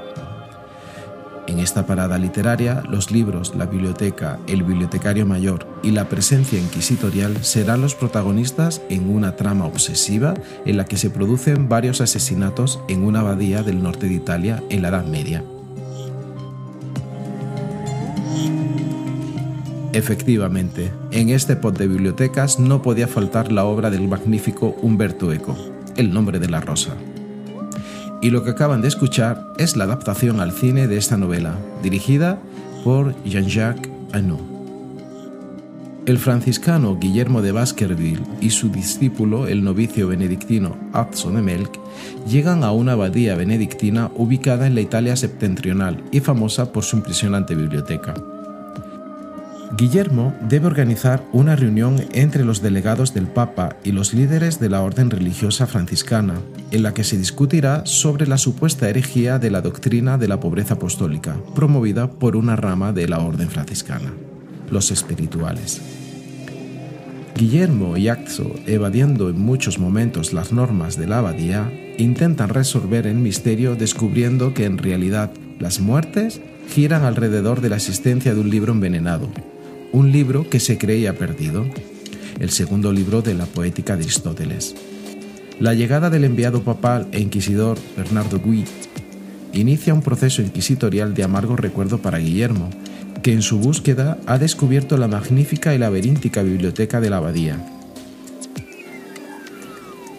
En 1.53 1.59
esta 1.59 1.85
parada 1.85 2.17
literaria, 2.17 2.83
los 2.89 3.11
libros, 3.11 3.55
la 3.55 3.67
biblioteca, 3.67 4.39
el 4.47 4.63
bibliotecario 4.63 5.27
mayor 5.27 5.67
y 5.83 5.91
la 5.91 6.09
presencia 6.09 6.59
inquisitorial 6.59 7.45
serán 7.45 7.83
los 7.83 7.95
protagonistas 7.95 8.81
en 8.89 9.11
una 9.11 9.37
trama 9.37 9.67
obsesiva 9.67 10.33
en 10.65 10.79
la 10.79 10.87
que 10.87 10.97
se 10.97 11.11
producen 11.11 11.69
varios 11.69 12.01
asesinatos 12.01 12.81
en 12.89 13.05
una 13.05 13.21
abadía 13.21 13.63
del 13.63 13.83
norte 13.83 14.09
de 14.09 14.15
Italia 14.15 14.63
en 14.71 14.81
la 14.81 14.89
Edad 14.89 15.05
Media. 15.05 15.45
Efectivamente, 19.93 20.91
en 21.11 21.29
este 21.29 21.57
pod 21.57 21.77
de 21.77 21.87
bibliotecas 21.87 22.59
no 22.59 22.81
podía 22.81 23.09
faltar 23.09 23.53
la 23.53 23.67
obra 23.67 23.91
del 23.91 24.09
magnífico 24.09 24.75
Humberto 24.81 25.31
Eco, 25.35 25.55
El 25.99 26.15
nombre 26.15 26.39
de 26.39 26.49
la 26.49 26.63
rosa. 26.63 26.97
Y 28.23 28.31
lo 28.31 28.45
que 28.45 28.51
acaban 28.51 28.81
de 28.81 28.89
escuchar 28.89 29.53
es 29.59 29.77
la 29.77 29.83
adaptación 29.83 30.39
al 30.39 30.53
cine 30.53 30.87
de 30.87 30.97
esta 30.97 31.17
novela, 31.17 31.59
dirigida 31.83 32.39
por 32.85 33.15
Jean-Jacques 33.25 33.91
Annaud. 34.13 34.41
El 36.07 36.19
franciscano 36.19 36.99
Guillermo 36.99 37.43
de 37.43 37.51
Baskerville 37.51 38.23
y 38.41 38.51
su 38.51 38.71
discípulo, 38.71 39.49
el 39.49 39.65
novicio 39.65 40.07
benedictino 40.07 40.77
Hudson 40.95 41.35
de 41.35 41.43
Melk, 41.43 41.79
llegan 42.29 42.63
a 42.63 42.71
una 42.71 42.93
abadía 42.93 43.35
benedictina 43.35 44.11
ubicada 44.15 44.69
en 44.69 44.77
la 44.77 44.81
Italia 44.83 45.17
septentrional 45.17 46.05
y 46.13 46.21
famosa 46.21 46.73
por 46.73 46.85
su 46.85 46.97
impresionante 46.97 47.57
biblioteca. 47.57 48.15
Guillermo 49.75 50.35
debe 50.47 50.67
organizar 50.67 51.25
una 51.33 51.57
reunión 51.57 51.97
entre 52.13 52.45
los 52.45 52.61
delegados 52.61 53.15
del 53.15 53.27
Papa 53.27 53.77
y 53.83 53.93
los 53.93 54.13
líderes 54.13 54.61
de 54.61 54.69
la 54.69 54.83
orden 54.83 55.09
religiosa 55.09 55.67
franciscana, 55.67 56.35
en 56.71 56.83
la 56.83 56.93
que 56.93 57.05
se 57.05 57.17
discutirá 57.17 57.87
sobre 57.87 58.27
la 58.27 58.37
supuesta 58.37 58.91
herejía 58.91 59.39
de 59.39 59.51
la 59.51 59.63
doctrina 59.63 60.19
de 60.19 60.29
la 60.29 60.41
pobreza 60.41 60.75
apostólica, 60.75 61.39
promovida 61.55 62.11
por 62.11 62.37
una 62.37 62.55
rama 62.55 62.93
de 62.93 63.09
la 63.09 63.21
orden 63.21 63.49
franciscana, 63.49 64.13
los 64.71 64.91
espirituales. 64.91 65.81
Guillermo 67.35 67.97
y 67.97 68.09
Axo, 68.09 68.55
evadiendo 68.67 69.31
en 69.31 69.41
muchos 69.41 69.79
momentos 69.79 70.35
las 70.35 70.53
normas 70.53 70.99
de 70.99 71.07
la 71.07 71.21
abadía, 71.21 71.73
intentan 71.97 72.51
resolver 72.51 73.07
el 73.07 73.17
misterio 73.17 73.75
descubriendo 73.75 74.53
que 74.53 74.67
en 74.67 74.77
realidad 74.77 75.31
las 75.59 75.81
muertes 75.81 76.43
giran 76.69 77.05
alrededor 77.05 77.63
de 77.63 77.71
la 77.71 77.77
existencia 77.77 78.35
de 78.35 78.41
un 78.41 78.51
libro 78.51 78.73
envenenado, 78.75 79.31
un 79.93 80.11
libro 80.11 80.49
que 80.49 80.59
se 80.59 80.79
creía 80.79 81.17
perdido, 81.17 81.67
el 82.41 82.51
segundo 82.51 82.93
libro 82.93 83.23
de 83.23 83.35
la 83.35 83.47
poética 83.47 83.97
de 83.97 84.05
Aristóteles. 84.05 84.75
La 85.61 85.75
llegada 85.75 86.11
del 86.11 86.25
enviado 86.25 86.63
papal 86.63 87.09
e 87.13 87.21
inquisidor 87.21 87.79
Bernardo 87.97 88.41
Gui 88.41 88.65
inicia 89.53 89.93
un 89.93 90.03
proceso 90.03 90.41
inquisitorial 90.43 91.15
de 91.15 91.25
amargo 91.25 91.57
recuerdo 91.57 91.99
para 91.99 92.19
Guillermo, 92.19 92.71
que 93.23 93.33
en 93.33 93.43
su 93.43 93.59
búsqueda 93.59 94.19
ha 94.27 94.39
descubierto 94.39 94.97
la 94.97 95.09
magnífica 95.09 95.75
y 95.75 95.79
laberíntica 95.79 96.43
biblioteca 96.43 97.01
de 97.01 97.11
la 97.11 97.19
abadía. 97.19 97.65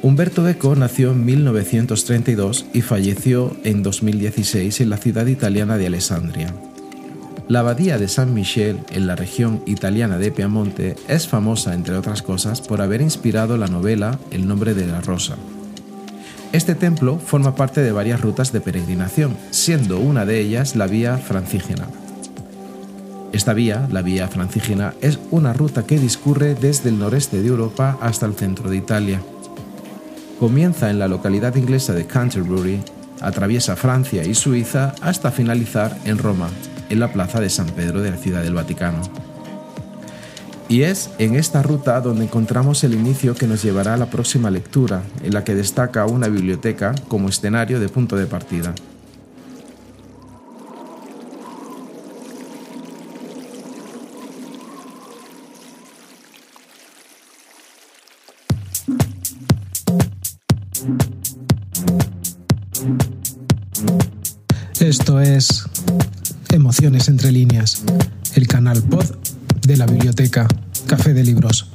Humberto 0.03 0.47
Eco 0.47 0.75
nació 0.75 1.11
en 1.11 1.25
1932 1.25 2.67
y 2.73 2.81
falleció 2.81 3.55
en 3.63 3.83
2016 3.83 4.81
en 4.81 4.89
la 4.89 4.97
ciudad 4.97 5.25
italiana 5.27 5.77
de 5.77 5.87
Alessandria. 5.87 6.53
La 7.49 7.59
abadía 7.59 7.97
de 7.97 8.07
San 8.07 8.33
Michel, 8.33 8.79
en 8.91 9.05
la 9.05 9.17
región 9.17 9.61
italiana 9.65 10.17
de 10.17 10.31
Piamonte, 10.31 10.95
es 11.09 11.27
famosa, 11.27 11.73
entre 11.73 11.97
otras 11.97 12.21
cosas, 12.21 12.61
por 12.61 12.81
haber 12.81 13.01
inspirado 13.01 13.57
la 13.57 13.67
novela 13.67 14.17
El 14.31 14.47
nombre 14.47 14.73
de 14.73 14.87
la 14.87 15.01
rosa. 15.01 15.35
Este 16.53 16.73
templo 16.73 17.19
forma 17.19 17.55
parte 17.55 17.81
de 17.81 17.91
varias 17.91 18.21
rutas 18.21 18.53
de 18.53 18.61
peregrinación, 18.61 19.35
siendo 19.51 19.99
una 19.99 20.25
de 20.25 20.39
ellas 20.39 20.77
la 20.77 20.87
vía 20.87 21.17
francígena. 21.17 21.87
Esta 23.33 23.53
vía, 23.53 23.89
la 23.91 24.03
vía 24.03 24.29
francígena, 24.29 24.93
es 25.01 25.19
una 25.29 25.51
ruta 25.51 25.85
que 25.85 25.99
discurre 25.99 26.55
desde 26.55 26.89
el 26.89 26.99
noreste 26.99 27.41
de 27.41 27.47
Europa 27.47 27.97
hasta 27.99 28.25
el 28.25 28.35
centro 28.35 28.69
de 28.69 28.77
Italia. 28.77 29.21
Comienza 30.39 30.89
en 30.89 30.97
la 30.97 31.09
localidad 31.09 31.55
inglesa 31.55 31.93
de 31.93 32.05
Canterbury, 32.05 32.79
atraviesa 33.19 33.75
Francia 33.75 34.23
y 34.23 34.33
Suiza 34.33 34.95
hasta 35.01 35.31
finalizar 35.31 35.97
en 36.05 36.19
Roma, 36.19 36.49
en 36.89 36.99
la 36.99 37.11
plaza 37.11 37.39
de 37.39 37.49
San 37.49 37.67
Pedro 37.67 38.01
de 38.01 38.11
la 38.11 38.17
Ciudad 38.17 38.43
del 38.43 38.53
Vaticano. 38.53 39.01
Y 40.69 40.83
es 40.83 41.11
en 41.19 41.35
esta 41.35 41.61
ruta 41.61 41.99
donde 42.01 42.23
encontramos 42.23 42.83
el 42.83 42.93
inicio 42.93 43.35
que 43.35 43.47
nos 43.47 43.61
llevará 43.61 43.93
a 43.93 43.97
la 43.97 44.09
próxima 44.09 44.49
lectura, 44.49 45.03
en 45.23 45.33
la 45.33 45.43
que 45.43 45.55
destaca 45.55 46.05
una 46.05 46.27
biblioteca 46.27 46.95
como 47.07 47.29
escenario 47.29 47.79
de 47.79 47.89
punto 47.89 48.15
de 48.15 48.25
partida. 48.25 48.73
Esto 64.79 65.21
es 65.21 65.65
Entre 66.81 67.31
líneas, 67.31 67.83
el 68.33 68.47
canal 68.47 68.81
pod 68.81 69.05
de 69.61 69.77
la 69.77 69.85
biblioteca 69.85 70.47
Café 70.87 71.13
de 71.13 71.23
Libros. 71.23 71.69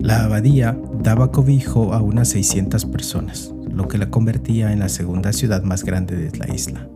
La 0.00 0.24
abadía 0.24 0.76
daba 1.00 1.30
cobijo 1.30 1.94
a 1.94 2.02
unas 2.02 2.28
600 2.30 2.84
personas, 2.86 3.52
lo 3.70 3.86
que 3.86 3.96
la 3.96 4.10
convertía 4.10 4.72
en 4.72 4.80
la 4.80 4.88
segunda 4.88 5.32
ciudad 5.32 5.62
más 5.62 5.84
grande 5.84 6.16
de 6.16 6.36
la 6.36 6.52
isla. 6.52 6.88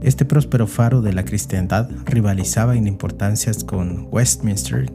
Este 0.00 0.24
próspero 0.24 0.66
faro 0.66 1.02
de 1.02 1.12
la 1.12 1.24
cristiandad 1.24 1.90
rivalizaba 2.04 2.76
en 2.76 2.86
importancias 2.86 3.64
con 3.64 4.08
Westminster, 4.12 4.92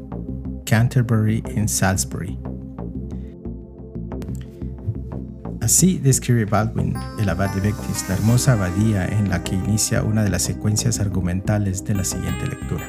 Canterbury 0.65 1.43
y 1.55 1.67
Salisbury. 1.67 2.39
Así 5.59 5.97
describe 5.97 6.45
Baldwin, 6.45 6.93
el 7.19 7.29
abad 7.29 7.53
de 7.53 7.61
Bectis, 7.61 8.05
la 8.07 8.15
hermosa 8.15 8.53
abadía 8.53 9.05
en 9.05 9.29
la 9.29 9.43
que 9.43 9.55
inicia 9.55 10.03
una 10.03 10.23
de 10.23 10.29
las 10.29 10.41
secuencias 10.41 10.99
argumentales 10.99 11.83
de 11.85 11.95
la 11.95 12.03
siguiente 12.03 12.47
lectura. 12.47 12.85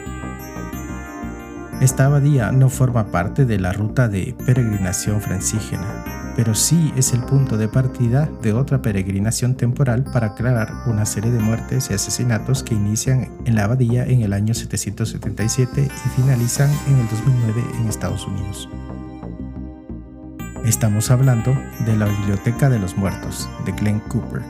Esta 1.81 2.07
abadía 2.07 2.53
no 2.53 2.69
forma 2.71 3.11
parte 3.11 3.45
de 3.45 3.59
la 3.59 3.73
ruta 3.73 4.09
de 4.09 4.37
peregrinación 4.47 5.21
francígena, 5.21 6.05
pero 6.37 6.55
sí 6.55 6.93
es 6.97 7.13
el 7.13 7.21
punto 7.21 7.57
de 7.57 7.69
partida 7.69 8.29
de 8.43 8.53
otra 8.53 8.83
peregrinación 8.83 9.55
temporal 9.55 10.05
para 10.05 10.29
aclarar 10.29 10.73
una 10.87 11.07
serie 11.07 11.31
de 11.31 11.39
muertes 11.39 11.91
y 11.91 11.95
asesinatos 11.95 12.63
que 12.63 12.75
inician 12.75 13.31
en 13.45 13.55
la 13.55 13.65
abadía 13.65 14.05
en 14.05 14.23
el 14.23 14.33
año 14.33 14.55
777 14.55 15.83
y 15.83 16.21
finalizan 16.21 16.71
en 16.89 16.99
el 16.99 17.09
2009 17.09 17.65
en 17.81 17.89
Estados 17.89 18.27
Unidos. 18.27 18.69
Estamos 20.65 21.11
hablando 21.11 21.55
de 21.85 21.97
la 21.97 22.07
Biblioteca 22.07 22.71
de 22.71 22.79
los 22.79 22.97
Muertos 22.97 23.49
de 23.67 23.73
Glenn 23.73 24.01
Cooper. 24.01 24.43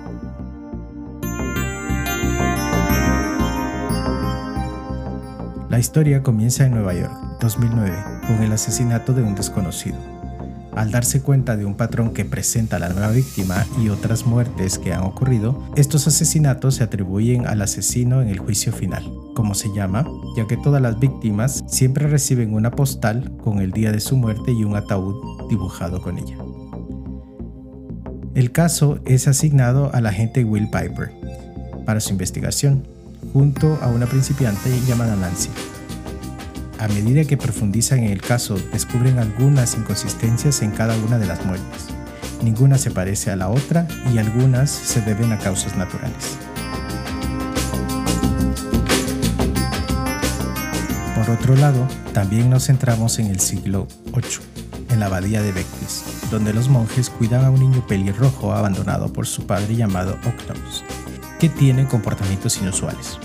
La 5.68 5.81
historia 5.81 6.23
comienza 6.23 6.64
en 6.64 6.75
Nueva 6.75 6.94
York, 6.94 7.12
2009, 7.40 7.92
con 8.29 8.42
el 8.44 8.53
asesinato 8.53 9.12
de 9.12 9.25
un 9.25 9.35
desconocido 9.35 10.13
al 10.76 10.90
darse 10.90 11.22
cuenta 11.22 11.56
de 11.56 11.64
un 11.64 11.74
patrón 11.74 12.12
que 12.12 12.24
presenta 12.24 12.78
la 12.78 12.88
nueva 12.88 13.10
víctima 13.10 13.66
y 13.82 13.88
otras 13.88 14.26
muertes 14.26 14.78
que 14.78 14.92
han 14.92 15.02
ocurrido, 15.02 15.62
estos 15.76 16.06
asesinatos 16.06 16.76
se 16.76 16.84
atribuyen 16.84 17.46
al 17.46 17.62
asesino 17.62 18.22
en 18.22 18.28
el 18.28 18.38
juicio 18.38 18.72
final, 18.72 19.04
como 19.34 19.54
se 19.54 19.72
llama, 19.72 20.06
ya 20.37 20.46
que 20.46 20.56
todas 20.56 20.82
las 20.82 20.98
víctimas 20.98 21.64
siempre 21.66 22.06
reciben 22.06 22.54
una 22.54 22.70
postal 22.70 23.37
con 23.42 23.60
el 23.60 23.72
día 23.72 23.92
de 23.92 24.00
su 24.00 24.16
muerte 24.16 24.52
y 24.52 24.64
un 24.64 24.76
ataúd 24.76 25.48
dibujado 25.48 26.00
con 26.02 26.18
ella. 26.18 26.37
El 28.34 28.50
caso 28.50 28.98
es 29.04 29.28
asignado 29.28 29.90
al 29.94 30.06
agente 30.06 30.44
Will 30.44 30.68
Piper 30.70 31.12
para 31.87 32.00
su 32.00 32.10
investigación, 32.10 32.84
junto 33.32 33.78
a 33.80 33.88
una 33.88 34.06
principiante 34.06 34.70
llamada 34.87 35.14
Nancy 35.16 35.50
a 36.85 36.88
medida 36.88 37.25
que 37.25 37.38
profundizan 37.38 38.01
en 38.01 38.11
el 38.11 38.20
caso, 38.20 38.59
descubren 38.70 39.18
algunas 39.18 39.75
inconsistencias 39.75 40.61
en 40.61 40.70
cada 40.70 40.94
una 40.99 41.18
de 41.18 41.25
las 41.25 41.42
muertes. 41.47 41.87
Ninguna 42.42 42.77
se 42.77 42.90
parece 42.90 43.31
a 43.31 43.37
la 43.37 43.49
otra 43.49 43.88
y 44.12 44.18
algunas 44.18 44.68
se 44.70 45.01
deben 45.01 45.33
a 45.33 45.38
causas 45.38 45.79
naturales. 45.79 46.37
Por 51.16 51.31
otro 51.31 51.57
lado, 51.57 51.88
también 52.12 52.51
nos 52.51 52.66
centramos 52.66 53.18
en 53.18 53.29
el 53.29 53.40
siglo 53.40 53.88
VIII, 54.12 54.90
en 54.90 55.01
la 55.01 55.07
abadía 55.07 55.40
de 55.40 55.53
Bectis, 55.53 56.05
donde 56.31 56.53
los 56.53 56.68
monjes 56.68 57.09
cuidan 57.09 57.47
a 57.47 57.51
un 57.51 57.61
niño 57.61 57.87
pelirrojo 57.87 58.53
abandonado 58.53 59.11
por 59.11 59.27
su 59.27 59.47
padre 59.47 59.75
llamado 59.75 60.18
Octavus, 60.27 60.85
que 61.40 61.49
tiene 61.49 61.87
comportamientos 61.87 62.59
inusuales. 62.59 63.18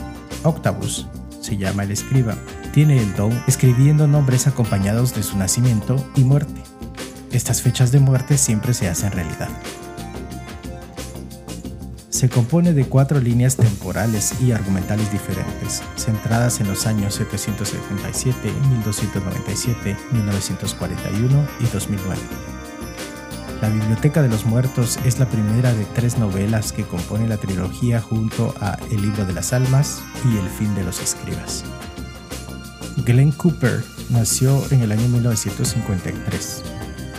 Octavus 0.43 1.07
se 1.41 1.57
llama 1.57 1.83
el 1.83 1.91
escriba 1.91 2.37
tiene 2.71 2.97
el 2.97 3.13
don 3.15 3.31
escribiendo 3.47 4.07
nombres 4.07 4.47
acompañados 4.47 5.13
de 5.15 5.23
su 5.23 5.37
nacimiento 5.37 5.95
y 6.15 6.23
muerte. 6.23 6.61
Estas 7.31 7.61
fechas 7.61 7.91
de 7.91 7.99
muerte 7.99 8.37
siempre 8.37 8.73
se 8.73 8.89
hacen 8.89 9.11
realidad. 9.11 9.49
Se 12.09 12.27
compone 12.27 12.73
de 12.73 12.85
cuatro 12.85 13.21
líneas 13.21 13.55
temporales 13.55 14.33
y 14.41 14.51
argumentales 14.51 15.11
diferentes, 15.11 15.81
centradas 15.95 16.59
en 16.59 16.67
los 16.67 16.85
años 16.85 17.15
777, 17.15 18.51
1297, 18.69 19.95
1941 20.11 21.47
y 21.61 21.63
2009. 21.67 22.21
La 23.61 23.69
Biblioteca 23.69 24.21
de 24.21 24.29
los 24.29 24.45
Muertos 24.45 24.99
es 25.05 25.19
la 25.19 25.27
primera 25.27 25.73
de 25.73 25.85
tres 25.85 26.17
novelas 26.17 26.71
que 26.71 26.83
compone 26.83 27.27
la 27.27 27.37
trilogía 27.37 28.01
junto 28.01 28.53
a 28.59 28.77
El 28.89 29.01
libro 29.01 29.25
de 29.25 29.33
las 29.33 29.53
almas 29.53 30.01
y 30.25 30.37
El 30.37 30.49
fin 30.49 30.73
de 30.75 30.83
los 30.83 31.01
escribas. 31.01 31.63
Glenn 32.97 33.31
Cooper 33.31 33.83
nació 34.09 34.63
en 34.71 34.81
el 34.81 34.91
año 34.91 35.07
1953. 35.09 36.63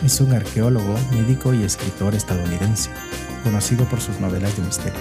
Es 0.04 0.20
un 0.20 0.32
arqueólogo, 0.32 0.94
médico 1.12 1.54
y 1.54 1.62
escritor 1.62 2.14
estadounidense, 2.14 2.90
conocido 3.44 3.84
por 3.86 4.00
sus 4.00 4.20
novelas 4.20 4.56
de 4.56 4.62
misterio. 4.62 5.00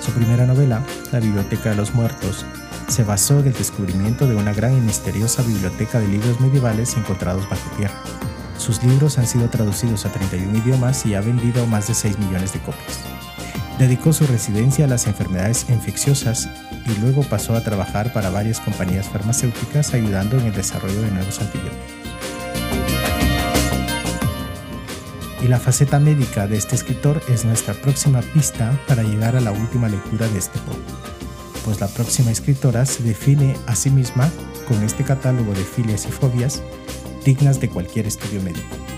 Su 0.00 0.12
primera 0.12 0.46
novela, 0.46 0.84
La 1.12 1.20
Biblioteca 1.20 1.70
de 1.70 1.76
los 1.76 1.94
Muertos, 1.94 2.44
se 2.88 3.02
basó 3.02 3.40
en 3.40 3.48
el 3.48 3.52
descubrimiento 3.52 4.26
de 4.28 4.36
una 4.36 4.52
gran 4.52 4.76
y 4.76 4.80
misteriosa 4.80 5.42
biblioteca 5.42 5.98
de 5.98 6.08
libros 6.08 6.40
medievales 6.40 6.96
encontrados 6.96 7.48
bajo 7.48 7.70
tierra. 7.76 8.00
Sus 8.58 8.82
libros 8.82 9.18
han 9.18 9.26
sido 9.26 9.48
traducidos 9.48 10.06
a 10.06 10.12
31 10.12 10.58
idiomas 10.58 11.04
y 11.06 11.14
ha 11.14 11.20
vendido 11.20 11.66
más 11.66 11.88
de 11.88 11.94
6 11.94 12.18
millones 12.18 12.52
de 12.52 12.60
copias. 12.60 13.00
Dedicó 13.78 14.14
su 14.14 14.26
residencia 14.26 14.86
a 14.86 14.88
las 14.88 15.06
enfermedades 15.06 15.66
infecciosas 15.68 16.48
y 16.86 16.98
luego 17.00 17.22
pasó 17.22 17.54
a 17.54 17.60
trabajar 17.60 18.10
para 18.14 18.30
varias 18.30 18.58
compañías 18.58 19.06
farmacéuticas 19.06 19.92
ayudando 19.92 20.38
en 20.38 20.46
el 20.46 20.54
desarrollo 20.54 21.02
de 21.02 21.10
nuevos 21.10 21.38
antibióticos. 21.40 21.96
Y 25.42 25.48
la 25.48 25.60
faceta 25.60 26.00
médica 26.00 26.46
de 26.46 26.56
este 26.56 26.74
escritor 26.74 27.22
es 27.28 27.44
nuestra 27.44 27.74
próxima 27.74 28.22
pista 28.22 28.80
para 28.88 29.02
llegar 29.02 29.36
a 29.36 29.40
la 29.40 29.52
última 29.52 29.88
lectura 29.88 30.26
de 30.26 30.38
este 30.38 30.58
poema, 30.60 30.82
pues 31.62 31.78
la 31.78 31.88
próxima 31.88 32.30
escritora 32.30 32.86
se 32.86 33.02
define 33.02 33.56
a 33.66 33.76
sí 33.76 33.90
misma 33.90 34.30
con 34.66 34.82
este 34.82 35.04
catálogo 35.04 35.52
de 35.52 35.62
filias 35.62 36.06
y 36.06 36.12
fobias 36.12 36.62
dignas 37.26 37.60
de 37.60 37.68
cualquier 37.68 38.06
estudio 38.06 38.40
médico. 38.40 38.95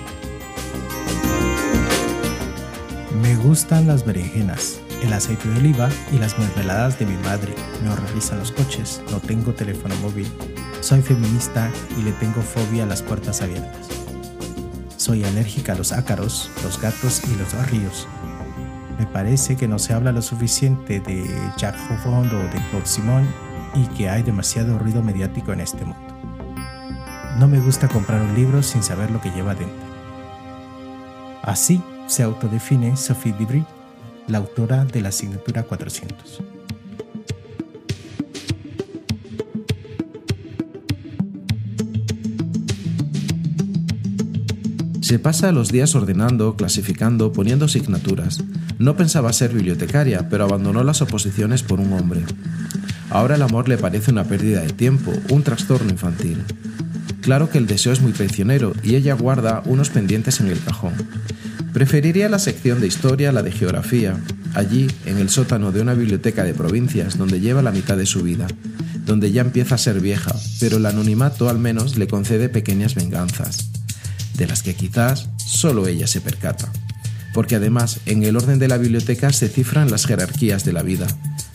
Me 3.23 3.35
gustan 3.35 3.89
las 3.89 4.05
berenjenas, 4.05 4.81
el 5.03 5.13
aceite 5.13 5.49
de 5.49 5.59
oliva 5.59 5.89
y 6.13 6.19
las 6.19 6.39
mermeladas 6.39 6.99
de 6.99 7.07
mi 7.07 7.17
madre. 7.25 7.53
Me 7.83 7.91
horrorizan 7.91 8.39
los 8.39 8.53
coches, 8.53 9.03
no 9.11 9.19
tengo 9.19 9.53
teléfono 9.53 9.95
móvil. 9.97 10.31
Soy 10.81 11.03
feminista 11.03 11.69
y 11.99 12.03
le 12.03 12.13
tengo 12.13 12.43
fobia 12.43 12.85
a 12.85 12.87
las 12.87 13.03
puertas 13.03 13.43
abiertas. 13.43 13.89
Soy 14.97 15.25
alérgica 15.25 15.73
a 15.73 15.77
los 15.77 15.91
ácaros, 15.91 16.51
los 16.63 16.81
gatos 16.81 17.23
y 17.25 17.35
los 17.37 17.71
ríos. 17.71 18.07
Me 18.99 19.07
parece 19.07 19.57
que 19.57 19.67
no 19.67 19.81
se 19.81 19.95
habla 19.95 20.13
lo 20.13 20.23
suficiente 20.23 21.01
de 21.01 21.25
Jacques 21.57 21.89
Rouffond 21.89 22.33
o 22.33 22.43
de 22.45 22.63
Claude 22.71 22.87
Simon 22.87 23.27
y 23.75 23.87
que 23.97 24.09
hay 24.09 24.23
demasiado 24.23 24.79
ruido 24.79 25.03
mediático 25.03 25.53
en 25.53 25.61
este 25.61 25.85
mundo. 25.85 26.15
No 27.39 27.49
me 27.49 27.59
gusta 27.59 27.89
comprar 27.89 28.23
un 28.23 28.35
libro 28.37 28.63
sin 28.63 28.83
saber 28.83 29.11
lo 29.11 29.21
que 29.21 29.31
lleva 29.31 29.55
dentro. 29.55 29.89
Así 31.43 31.83
se 32.09 32.23
autodefine 32.23 32.97
Sophie 32.97 33.35
la 34.27 34.39
autora 34.39 34.85
de 34.85 35.03
la 35.03 35.11
asignatura 35.11 35.63
400. 35.63 36.43
Se 45.03 45.19
pasa 45.19 45.53
los 45.53 45.71
días 45.71 45.95
ordenando, 45.95 46.57
clasificando, 46.57 47.33
poniendo 47.33 47.67
asignaturas. 47.67 48.43
No 48.79 48.97
pensaba 48.97 49.33
ser 49.33 49.53
bibliotecaria, 49.55 50.29
pero 50.29 50.45
abandonó 50.45 50.85
las 50.85 51.01
oposiciones 51.01 51.63
por 51.63 51.81
un 51.81 51.93
hombre. 51.93 52.23
Ahora 53.11 53.37
el 53.37 53.43
amor 53.43 53.69
le 53.69 53.79
parece 53.79 54.11
una 54.11 54.25
pérdida 54.25 54.61
de 54.61 54.73
tiempo, 54.73 55.13
un 55.31 55.43
trastorno 55.43 55.91
infantil. 55.91 56.43
Claro 57.23 57.49
que 57.49 57.59
el 57.59 57.67
deseo 57.67 57.93
es 57.93 58.01
muy 58.01 58.13
traicionero 58.13 58.73
y 58.83 58.97
ella 58.97 59.15
guarda 59.15 59.63
unos 59.65 59.91
pendientes 59.91 60.41
en 60.41 60.49
el 60.49 60.63
cajón. 60.63 60.93
Preferiría 61.73 62.29
la 62.29 62.39
sección 62.39 62.81
de 62.81 62.87
historia 62.87 63.29
a 63.29 63.33
la 63.33 63.43
de 63.43 63.53
geografía, 63.53 64.19
allí, 64.55 64.91
en 65.05 65.19
el 65.19 65.29
sótano 65.29 65.71
de 65.71 65.81
una 65.81 65.95
biblioteca 65.95 66.45
de 66.45 66.55
provincias 66.55 67.19
donde 67.19 67.41
lleva 67.41 67.63
la 67.63 67.73
mitad 67.73 67.97
de 67.97 68.07
su 68.07 68.23
vida, 68.23 68.47
donde 69.05 69.31
ya 69.33 69.43
empieza 69.43 69.75
a 69.75 69.79
ser 69.79 70.01
vieja, 70.01 70.35
pero 70.61 70.79
el 70.79 70.87
anonimato 70.87 71.49
al 71.49 71.59
menos 71.59 71.97
le 71.97 72.09
concede 72.09 72.49
pequeñas 72.49 72.95
venganzas, 72.95 73.71
de 74.35 74.47
las 74.47 74.63
que 74.63 74.75
quizás 74.75 75.29
solo 75.37 75.87
ella 75.87 76.07
se 76.07 76.21
percata. 76.21 76.71
Porque 77.35 77.57
además, 77.57 78.01
en 78.07 78.25
el 78.25 78.37
orden 78.37 78.59
de 78.59 78.69
la 78.69 78.79
biblioteca 78.79 79.33
se 79.33 79.49
cifran 79.49 79.91
las 79.91 80.07
jerarquías 80.07 80.65
de 80.65 80.73
la 80.73 80.83
vida, 80.83 81.07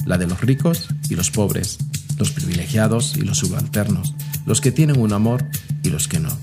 la 0.05 0.17
de 0.17 0.27
los 0.27 0.41
ricos 0.41 0.87
y 1.09 1.15
los 1.15 1.31
pobres, 1.31 1.77
los 2.17 2.31
privilegiados 2.31 3.15
y 3.17 3.21
los 3.21 3.39
subalternos, 3.39 4.13
los 4.45 4.61
que 4.61 4.71
tienen 4.71 4.99
un 4.99 5.13
amor 5.13 5.43
y 5.81 5.89
los 5.89 6.07
que 6.07 6.19
no. 6.19 6.37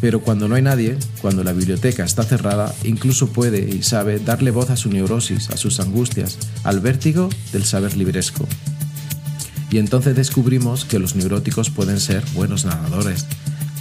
Pero 0.00 0.20
cuando 0.20 0.48
no 0.48 0.54
hay 0.54 0.62
nadie, 0.62 0.96
cuando 1.20 1.44
la 1.44 1.52
biblioteca 1.52 2.04
está 2.04 2.22
cerrada, 2.22 2.74
incluso 2.84 3.28
puede 3.28 3.60
y 3.60 3.82
sabe 3.82 4.18
darle 4.18 4.50
voz 4.50 4.70
a 4.70 4.76
su 4.76 4.90
neurosis, 4.90 5.50
a 5.50 5.56
sus 5.56 5.78
angustias, 5.80 6.38
al 6.64 6.80
vértigo 6.80 7.28
del 7.52 7.64
saber 7.64 7.96
libresco. 7.96 8.46
Y 9.70 9.78
entonces 9.78 10.16
descubrimos 10.16 10.84
que 10.84 10.98
los 10.98 11.14
neuróticos 11.14 11.70
pueden 11.70 12.00
ser 12.00 12.24
buenos 12.34 12.64
nadadores, 12.64 13.26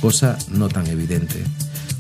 cosa 0.01 0.37
no 0.49 0.67
tan 0.69 0.87
evidente, 0.87 1.43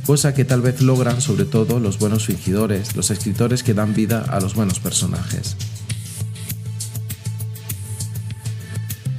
cosa 0.05 0.33
que 0.33 0.45
tal 0.45 0.61
vez 0.61 0.81
logran 0.81 1.21
sobre 1.21 1.45
todo 1.45 1.79
los 1.79 1.97
buenos 1.97 2.25
fingidores, 2.25 2.95
los 2.95 3.09
escritores 3.09 3.63
que 3.63 3.73
dan 3.73 3.95
vida 3.95 4.25
a 4.29 4.39
los 4.39 4.53
buenos 4.53 4.79
personajes. 4.79 5.55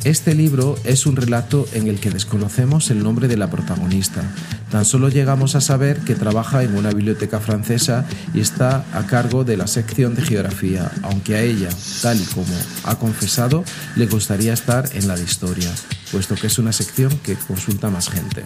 Este 0.04 0.34
libro 0.34 0.78
es 0.84 1.04
un 1.04 1.16
relato 1.16 1.68
en 1.74 1.86
el 1.86 2.00
que 2.00 2.10
desconocemos 2.10 2.90
el 2.90 3.02
nombre 3.02 3.28
de 3.28 3.36
la 3.36 3.50
protagonista. 3.50 4.22
Tan 4.70 4.84
solo 4.84 5.08
llegamos 5.08 5.56
a 5.56 5.60
saber 5.60 5.98
que 5.98 6.14
trabaja 6.14 6.62
en 6.62 6.76
una 6.76 6.90
biblioteca 6.90 7.40
francesa 7.40 8.06
y 8.32 8.40
está 8.40 8.84
a 8.92 9.04
cargo 9.04 9.42
de 9.42 9.56
la 9.56 9.66
sección 9.66 10.14
de 10.14 10.22
geografía, 10.22 10.92
aunque 11.02 11.34
a 11.34 11.42
ella, 11.42 11.70
tal 12.02 12.20
y 12.20 12.24
como 12.26 12.54
ha 12.84 12.94
confesado, 12.96 13.64
le 13.96 14.06
gustaría 14.06 14.52
estar 14.52 14.88
en 14.94 15.08
la 15.08 15.16
de 15.16 15.24
historia, 15.24 15.70
puesto 16.12 16.36
que 16.36 16.46
es 16.46 16.58
una 16.60 16.72
sección 16.72 17.10
que 17.18 17.34
consulta 17.34 17.90
más 17.90 18.08
gente. 18.10 18.44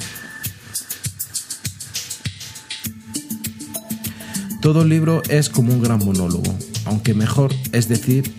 Todo 4.63 4.81
el 4.81 4.89
libro 4.89 5.23
es 5.29 5.51
como 5.51 5.75
un 5.75 5.83
gran 5.83 6.03
monólogo, 6.03 6.57
aunque 6.87 7.13
mejor 7.13 7.55
es 7.73 7.87
decir 7.87 8.35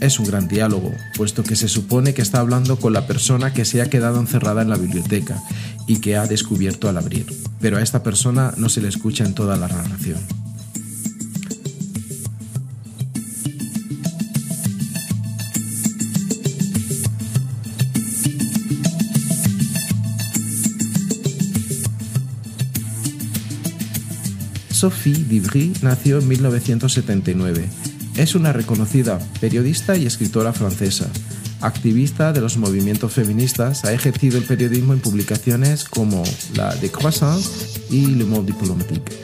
es 0.00 0.20
un 0.20 0.26
gran 0.26 0.46
diálogo, 0.46 0.92
puesto 1.16 1.42
que 1.42 1.56
se 1.56 1.66
supone 1.66 2.14
que 2.14 2.22
está 2.22 2.38
hablando 2.38 2.78
con 2.78 2.92
la 2.92 3.06
persona 3.08 3.52
que 3.52 3.64
se 3.64 3.80
ha 3.82 3.90
quedado 3.90 4.20
encerrada 4.20 4.62
en 4.62 4.68
la 4.68 4.76
biblioteca 4.76 5.42
y 5.86 6.00
que 6.00 6.16
ha 6.16 6.26
descubierto 6.26 6.88
al 6.88 6.96
abrir, 6.96 7.26
pero 7.60 7.78
a 7.78 7.82
esta 7.82 8.02
persona 8.02 8.54
no 8.56 8.68
se 8.68 8.80
le 8.80 8.88
escucha 8.88 9.24
en 9.24 9.34
toda 9.34 9.56
la 9.56 9.68
narración. 9.68 10.18
Sophie 24.70 25.14
Divry 25.14 25.72
nació 25.82 26.18
en 26.18 26.28
1979 26.28 27.68
es 28.16 28.34
una 28.36 28.52
reconocida 28.52 29.18
periodista 29.40 29.96
y 29.96 30.06
escritora 30.06 30.52
francesa. 30.52 31.08
Activista 31.64 32.34
de 32.34 32.42
los 32.42 32.58
movimientos 32.58 33.14
feministas, 33.14 33.86
ha 33.86 33.92
ejercido 33.94 34.36
el 34.36 34.44
periodismo 34.44 34.92
en 34.92 35.00
publicaciones 35.00 35.84
como 35.84 36.22
la 36.54 36.74
de 36.74 36.90
Croissance 36.90 37.80
y 37.88 38.04
Le 38.04 38.26
Monde 38.26 38.52
Diplomatique. 38.52 39.16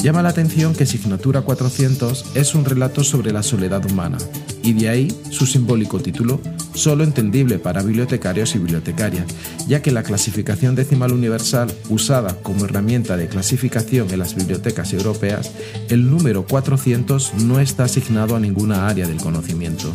Llama 0.00 0.22
la 0.22 0.28
atención 0.28 0.76
que 0.76 0.86
Signatura 0.86 1.40
400 1.40 2.26
es 2.36 2.54
un 2.54 2.64
relato 2.64 3.02
sobre 3.02 3.32
la 3.32 3.42
soledad 3.42 3.84
humana, 3.84 4.18
y 4.62 4.74
de 4.74 4.88
ahí 4.90 5.20
su 5.30 5.44
simbólico 5.44 5.98
título, 5.98 6.40
solo 6.78 7.04
entendible 7.04 7.58
para 7.58 7.82
bibliotecarios 7.82 8.54
y 8.54 8.58
bibliotecarias, 8.58 9.26
ya 9.66 9.82
que 9.82 9.90
la 9.90 10.02
clasificación 10.02 10.74
decimal 10.74 11.12
universal 11.12 11.72
usada 11.88 12.36
como 12.42 12.64
herramienta 12.64 13.16
de 13.16 13.28
clasificación 13.28 14.10
en 14.10 14.20
las 14.20 14.34
bibliotecas 14.34 14.92
europeas, 14.92 15.50
el 15.88 16.08
número 16.08 16.46
400 16.46 17.34
no 17.44 17.60
está 17.60 17.84
asignado 17.84 18.36
a 18.36 18.40
ninguna 18.40 18.88
área 18.88 19.06
del 19.06 19.18
conocimiento. 19.18 19.92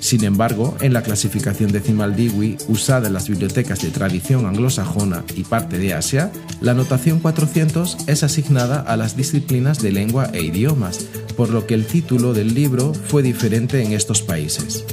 Sin 0.00 0.22
embargo, 0.22 0.76
en 0.80 0.92
la 0.92 1.02
clasificación 1.02 1.72
decimal 1.72 2.14
Dewey, 2.14 2.56
usada 2.68 3.08
en 3.08 3.14
las 3.14 3.28
bibliotecas 3.28 3.82
de 3.82 3.90
tradición 3.90 4.46
anglosajona 4.46 5.24
y 5.34 5.42
parte 5.42 5.78
de 5.78 5.92
Asia, 5.92 6.30
la 6.60 6.74
notación 6.74 7.18
400 7.18 7.98
es 8.06 8.22
asignada 8.22 8.80
a 8.80 8.96
las 8.96 9.16
disciplinas 9.16 9.82
de 9.82 9.90
lengua 9.90 10.30
e 10.32 10.42
idiomas, 10.42 11.00
por 11.36 11.50
lo 11.50 11.66
que 11.66 11.74
el 11.74 11.86
título 11.86 12.32
del 12.32 12.54
libro 12.54 12.94
fue 12.94 13.22
diferente 13.22 13.82
en 13.82 13.92
estos 13.92 14.22
países. 14.22 14.84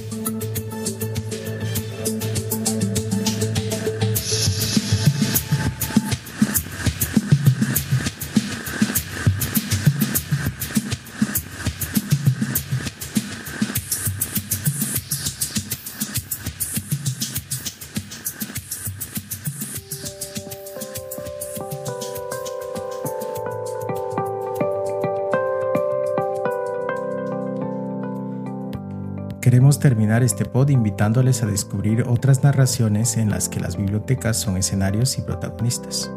Este 30.25 30.45
pod 30.45 30.69
invitándoles 30.69 31.43
a 31.43 31.45
descubrir 31.45 32.03
otras 32.07 32.43
narraciones 32.43 33.17
en 33.17 33.29
las 33.29 33.47
que 33.47 33.59
las 33.59 33.77
bibliotecas 33.77 34.37
son 34.37 34.57
escenarios 34.57 35.17
y 35.17 35.21
protagonistas. 35.21 36.11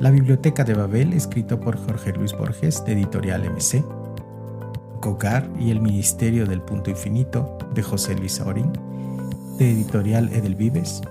La 0.00 0.10
Biblioteca 0.10 0.64
de 0.64 0.74
Babel, 0.74 1.12
escrito 1.12 1.60
por 1.60 1.76
Jorge 1.76 2.12
Luis 2.12 2.32
Borges, 2.32 2.84
de 2.84 2.94
Editorial 2.94 3.44
MC. 3.44 3.84
Cocar 5.00 5.48
y 5.60 5.70
el 5.70 5.80
Ministerio 5.80 6.46
del 6.46 6.60
Punto 6.60 6.90
Infinito, 6.90 7.56
de 7.74 7.82
José 7.82 8.16
Luis 8.16 8.40
Aurín, 8.40 8.72
de 9.58 9.70
Editorial 9.70 10.32
Edelvives. 10.32 11.02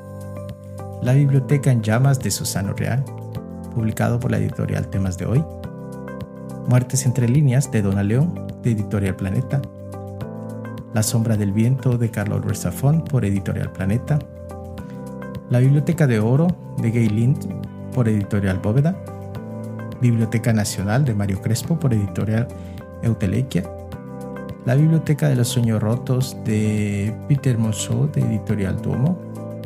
La 1.01 1.13
Biblioteca 1.13 1.71
en 1.71 1.81
Llamas, 1.81 2.19
de 2.19 2.31
Susano 2.31 2.73
Real, 2.73 3.05
publicado 3.73 4.19
por 4.19 4.31
la 4.31 4.37
editorial 4.37 4.89
Temas 4.89 5.17
de 5.17 5.25
Hoy. 5.25 5.45
Muertes 6.67 7.05
entre 7.05 7.29
líneas, 7.29 7.71
de 7.71 7.81
Dona 7.81 8.03
León, 8.03 8.47
de 8.61 8.71
Editorial 8.71 9.15
Planeta. 9.15 9.61
La 10.93 11.03
sombra 11.03 11.37
del 11.37 11.53
viento, 11.53 11.97
de 11.97 12.11
Carlos 12.11 12.43
Rezafón, 12.43 13.03
por 13.03 13.23
Editorial 13.25 13.71
Planeta. 13.71 14.19
La 15.49 15.59
Biblioteca 15.59 16.07
de 16.07 16.19
Oro, 16.19 16.47
de 16.77 16.91
Gay 16.91 17.09
Lind, 17.09 17.37
por 17.93 18.07
Editorial 18.09 18.59
Bóveda, 18.59 18.95
Biblioteca 20.01 20.51
Nacional 20.51 21.05
de 21.05 21.13
Mario 21.13 21.41
Crespo 21.41 21.79
por 21.79 21.93
Editorial 21.93 22.47
Eutelequia, 23.03 23.63
la 24.65 24.75
Biblioteca 24.75 25.27
de 25.27 25.35
los 25.35 25.47
Sueños 25.47 25.81
Rotos 25.81 26.37
de 26.45 27.15
Peter 27.27 27.57
Monceau 27.57 28.11
de 28.11 28.21
Editorial 28.21 28.81
Duomo, 28.81 29.17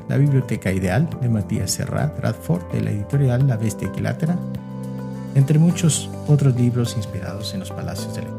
la 0.08 0.18
Biblioteca 0.18 0.72
Ideal 0.72 1.10
de 1.22 1.30
Matías 1.30 1.72
Serrat 1.72 2.18
Radford 2.20 2.72
de 2.72 2.82
la 2.82 2.92
editorial 2.92 3.48
La 3.48 3.58
Bestia 3.58 3.88
Equilátera, 3.88 4.38
entre 5.34 5.60
muchos 5.60 6.10
otros 6.28 6.56
libros 6.56 6.96
inspirados 6.96 7.54
en 7.54 7.62
los 7.62 7.72
palacios 7.72 8.14
de 8.16 8.22
lecturas. 8.22 8.35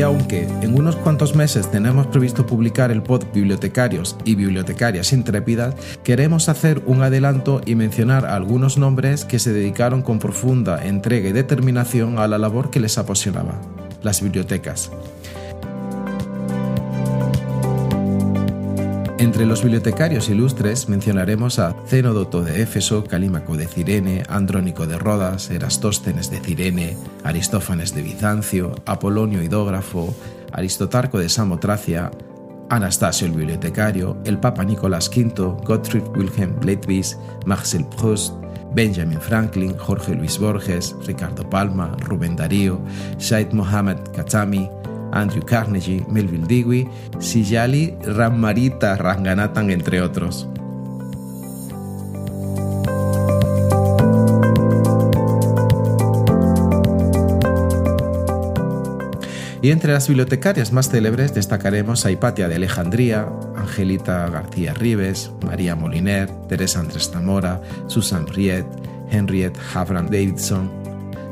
Y 0.00 0.02
aunque 0.02 0.48
en 0.62 0.78
unos 0.78 0.96
cuantos 0.96 1.36
meses 1.36 1.70
tenemos 1.70 2.06
previsto 2.06 2.46
publicar 2.46 2.90
el 2.90 3.02
pod 3.02 3.22
Bibliotecarios 3.34 4.16
y 4.24 4.34
Bibliotecarias 4.34 5.12
Intrépidas, 5.12 5.74
queremos 6.02 6.48
hacer 6.48 6.80
un 6.86 7.02
adelanto 7.02 7.60
y 7.66 7.74
mencionar 7.74 8.24
algunos 8.24 8.78
nombres 8.78 9.26
que 9.26 9.38
se 9.38 9.52
dedicaron 9.52 10.00
con 10.00 10.18
profunda 10.18 10.86
entrega 10.86 11.28
y 11.28 11.32
determinación 11.32 12.18
a 12.18 12.26
la 12.28 12.38
labor 12.38 12.70
que 12.70 12.80
les 12.80 12.96
apasionaba, 12.96 13.60
las 14.02 14.22
bibliotecas. 14.22 14.90
Entre 19.20 19.44
los 19.44 19.62
bibliotecarios 19.62 20.30
ilustres 20.30 20.88
mencionaremos 20.88 21.58
a 21.58 21.76
Zenódoto 21.86 22.40
de 22.42 22.62
Éfeso, 22.62 23.04
Calímaco 23.04 23.58
de 23.58 23.66
Cirene, 23.66 24.22
Andrónico 24.30 24.86
de 24.86 24.96
Rodas, 24.96 25.50
Erastóstenes 25.50 26.30
de 26.30 26.40
Cirene, 26.40 26.96
Aristófanes 27.22 27.94
de 27.94 28.00
Bizancio, 28.00 28.74
Apolonio 28.86 29.42
Idógrafo, 29.42 30.14
Aristotarco 30.52 31.18
de 31.18 31.28
Samotracia, 31.28 32.10
Anastasio 32.70 33.26
el 33.26 33.34
bibliotecario, 33.34 34.16
el 34.24 34.38
Papa 34.38 34.64
Nicolás 34.64 35.10
V, 35.14 35.54
Gottfried 35.66 36.16
Wilhelm 36.16 36.58
Leibniz, 36.62 37.18
Marcel 37.44 37.84
Proust, 37.98 38.32
Benjamin 38.74 39.20
Franklin, 39.20 39.76
Jorge 39.76 40.14
Luis 40.14 40.38
Borges, 40.38 40.96
Ricardo 41.06 41.48
Palma, 41.50 41.94
Rubén 41.98 42.36
Darío, 42.36 42.80
Said 43.18 43.52
Mohammed 43.52 43.98
Khatami, 44.14 44.70
Andrew 45.12 45.44
Carnegie, 45.44 46.04
Melville 46.08 46.46
Dewey, 46.46 46.88
Sijali 47.18 47.94
Rammarita 48.02 48.96
Ranganathan, 48.96 49.70
entre 49.70 50.02
otros. 50.02 50.48
Y 59.62 59.72
entre 59.72 59.92
las 59.92 60.08
bibliotecarias 60.08 60.72
más 60.72 60.88
célebres 60.88 61.34
destacaremos 61.34 62.06
a 62.06 62.10
Hipatia 62.10 62.48
de 62.48 62.54
Alejandría, 62.54 63.28
Angelita 63.56 64.26
García 64.30 64.72
Rives, 64.72 65.30
María 65.44 65.76
Moliner, 65.76 66.30
Teresa 66.48 66.80
Andrés 66.80 67.10
Zamora, 67.12 67.60
Susan 67.86 68.26
Riet, 68.26 68.64
Henriette 69.10 69.58
Havran 69.74 70.06
Davidson, 70.06 70.70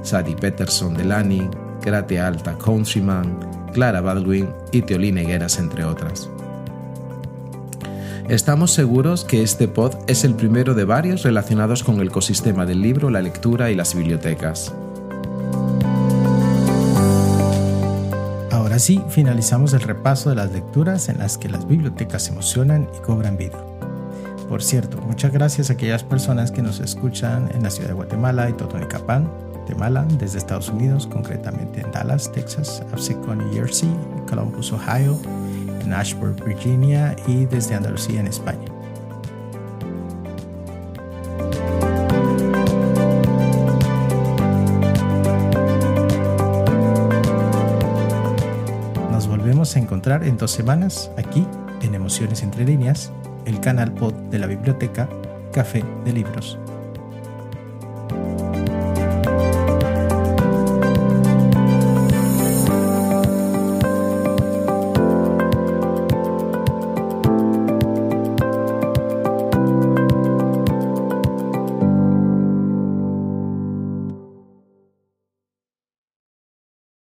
Sadie 0.02 0.36
Peterson 0.36 0.94
Delany, 0.94 1.48
Grate 1.82 2.20
Alta 2.20 2.54
Countryman, 2.58 3.47
Clara 3.72 4.00
Baldwin 4.00 4.48
y 4.72 4.82
Teolín 4.82 5.18
Higueras, 5.18 5.58
entre 5.58 5.84
otras. 5.84 6.28
Estamos 8.28 8.72
seguros 8.72 9.24
que 9.24 9.42
este 9.42 9.68
pod 9.68 9.94
es 10.06 10.22
el 10.22 10.34
primero 10.34 10.74
de 10.74 10.84
varios 10.84 11.22
relacionados 11.22 11.82
con 11.82 11.98
el 12.00 12.08
ecosistema 12.08 12.66
del 12.66 12.82
libro, 12.82 13.08
la 13.08 13.22
lectura 13.22 13.70
y 13.70 13.74
las 13.74 13.94
bibliotecas. 13.94 14.74
Ahora 18.50 18.78
sí, 18.78 19.02
finalizamos 19.08 19.72
el 19.72 19.80
repaso 19.80 20.28
de 20.28 20.36
las 20.36 20.52
lecturas 20.52 21.08
en 21.08 21.18
las 21.18 21.38
que 21.38 21.48
las 21.48 21.66
bibliotecas 21.66 22.24
se 22.24 22.32
emocionan 22.32 22.86
y 22.94 23.00
cobran 23.00 23.38
vida. 23.38 23.58
Por 24.48 24.62
cierto, 24.62 25.00
muchas 25.00 25.32
gracias 25.32 25.70
a 25.70 25.74
aquellas 25.74 26.04
personas 26.04 26.52
que 26.52 26.62
nos 26.62 26.80
escuchan 26.80 27.50
en 27.54 27.62
la 27.62 27.70
ciudad 27.70 27.88
de 27.88 27.94
Guatemala 27.94 28.50
y 28.50 28.52
Totonicapán, 28.52 29.30
Desde 30.18 30.38
Estados 30.38 30.70
Unidos, 30.70 31.06
concretamente 31.06 31.80
en 31.80 31.92
Dallas, 31.92 32.32
Texas, 32.32 32.82
Absecon, 32.92 33.38
New 33.38 33.52
Jersey, 33.54 33.88
Columbus, 34.28 34.72
Ohio, 34.72 35.16
en 35.80 35.92
Ashburn, 35.92 36.34
Virginia 36.44 37.14
y 37.28 37.44
desde 37.46 37.76
Andalucía, 37.76 38.18
en 38.18 38.26
España. 38.26 38.66
Nos 49.12 49.28
volvemos 49.28 49.76
a 49.76 49.78
encontrar 49.78 50.24
en 50.24 50.36
dos 50.36 50.50
semanas 50.50 51.10
aquí 51.16 51.46
en 51.82 51.94
Emociones 51.94 52.42
entre 52.42 52.64
líneas, 52.64 53.12
el 53.44 53.60
canal 53.60 53.92
pod 53.92 54.12
de 54.12 54.40
la 54.40 54.48
biblioteca 54.48 55.08
Café 55.52 55.84
de 56.04 56.12
Libros. 56.12 56.58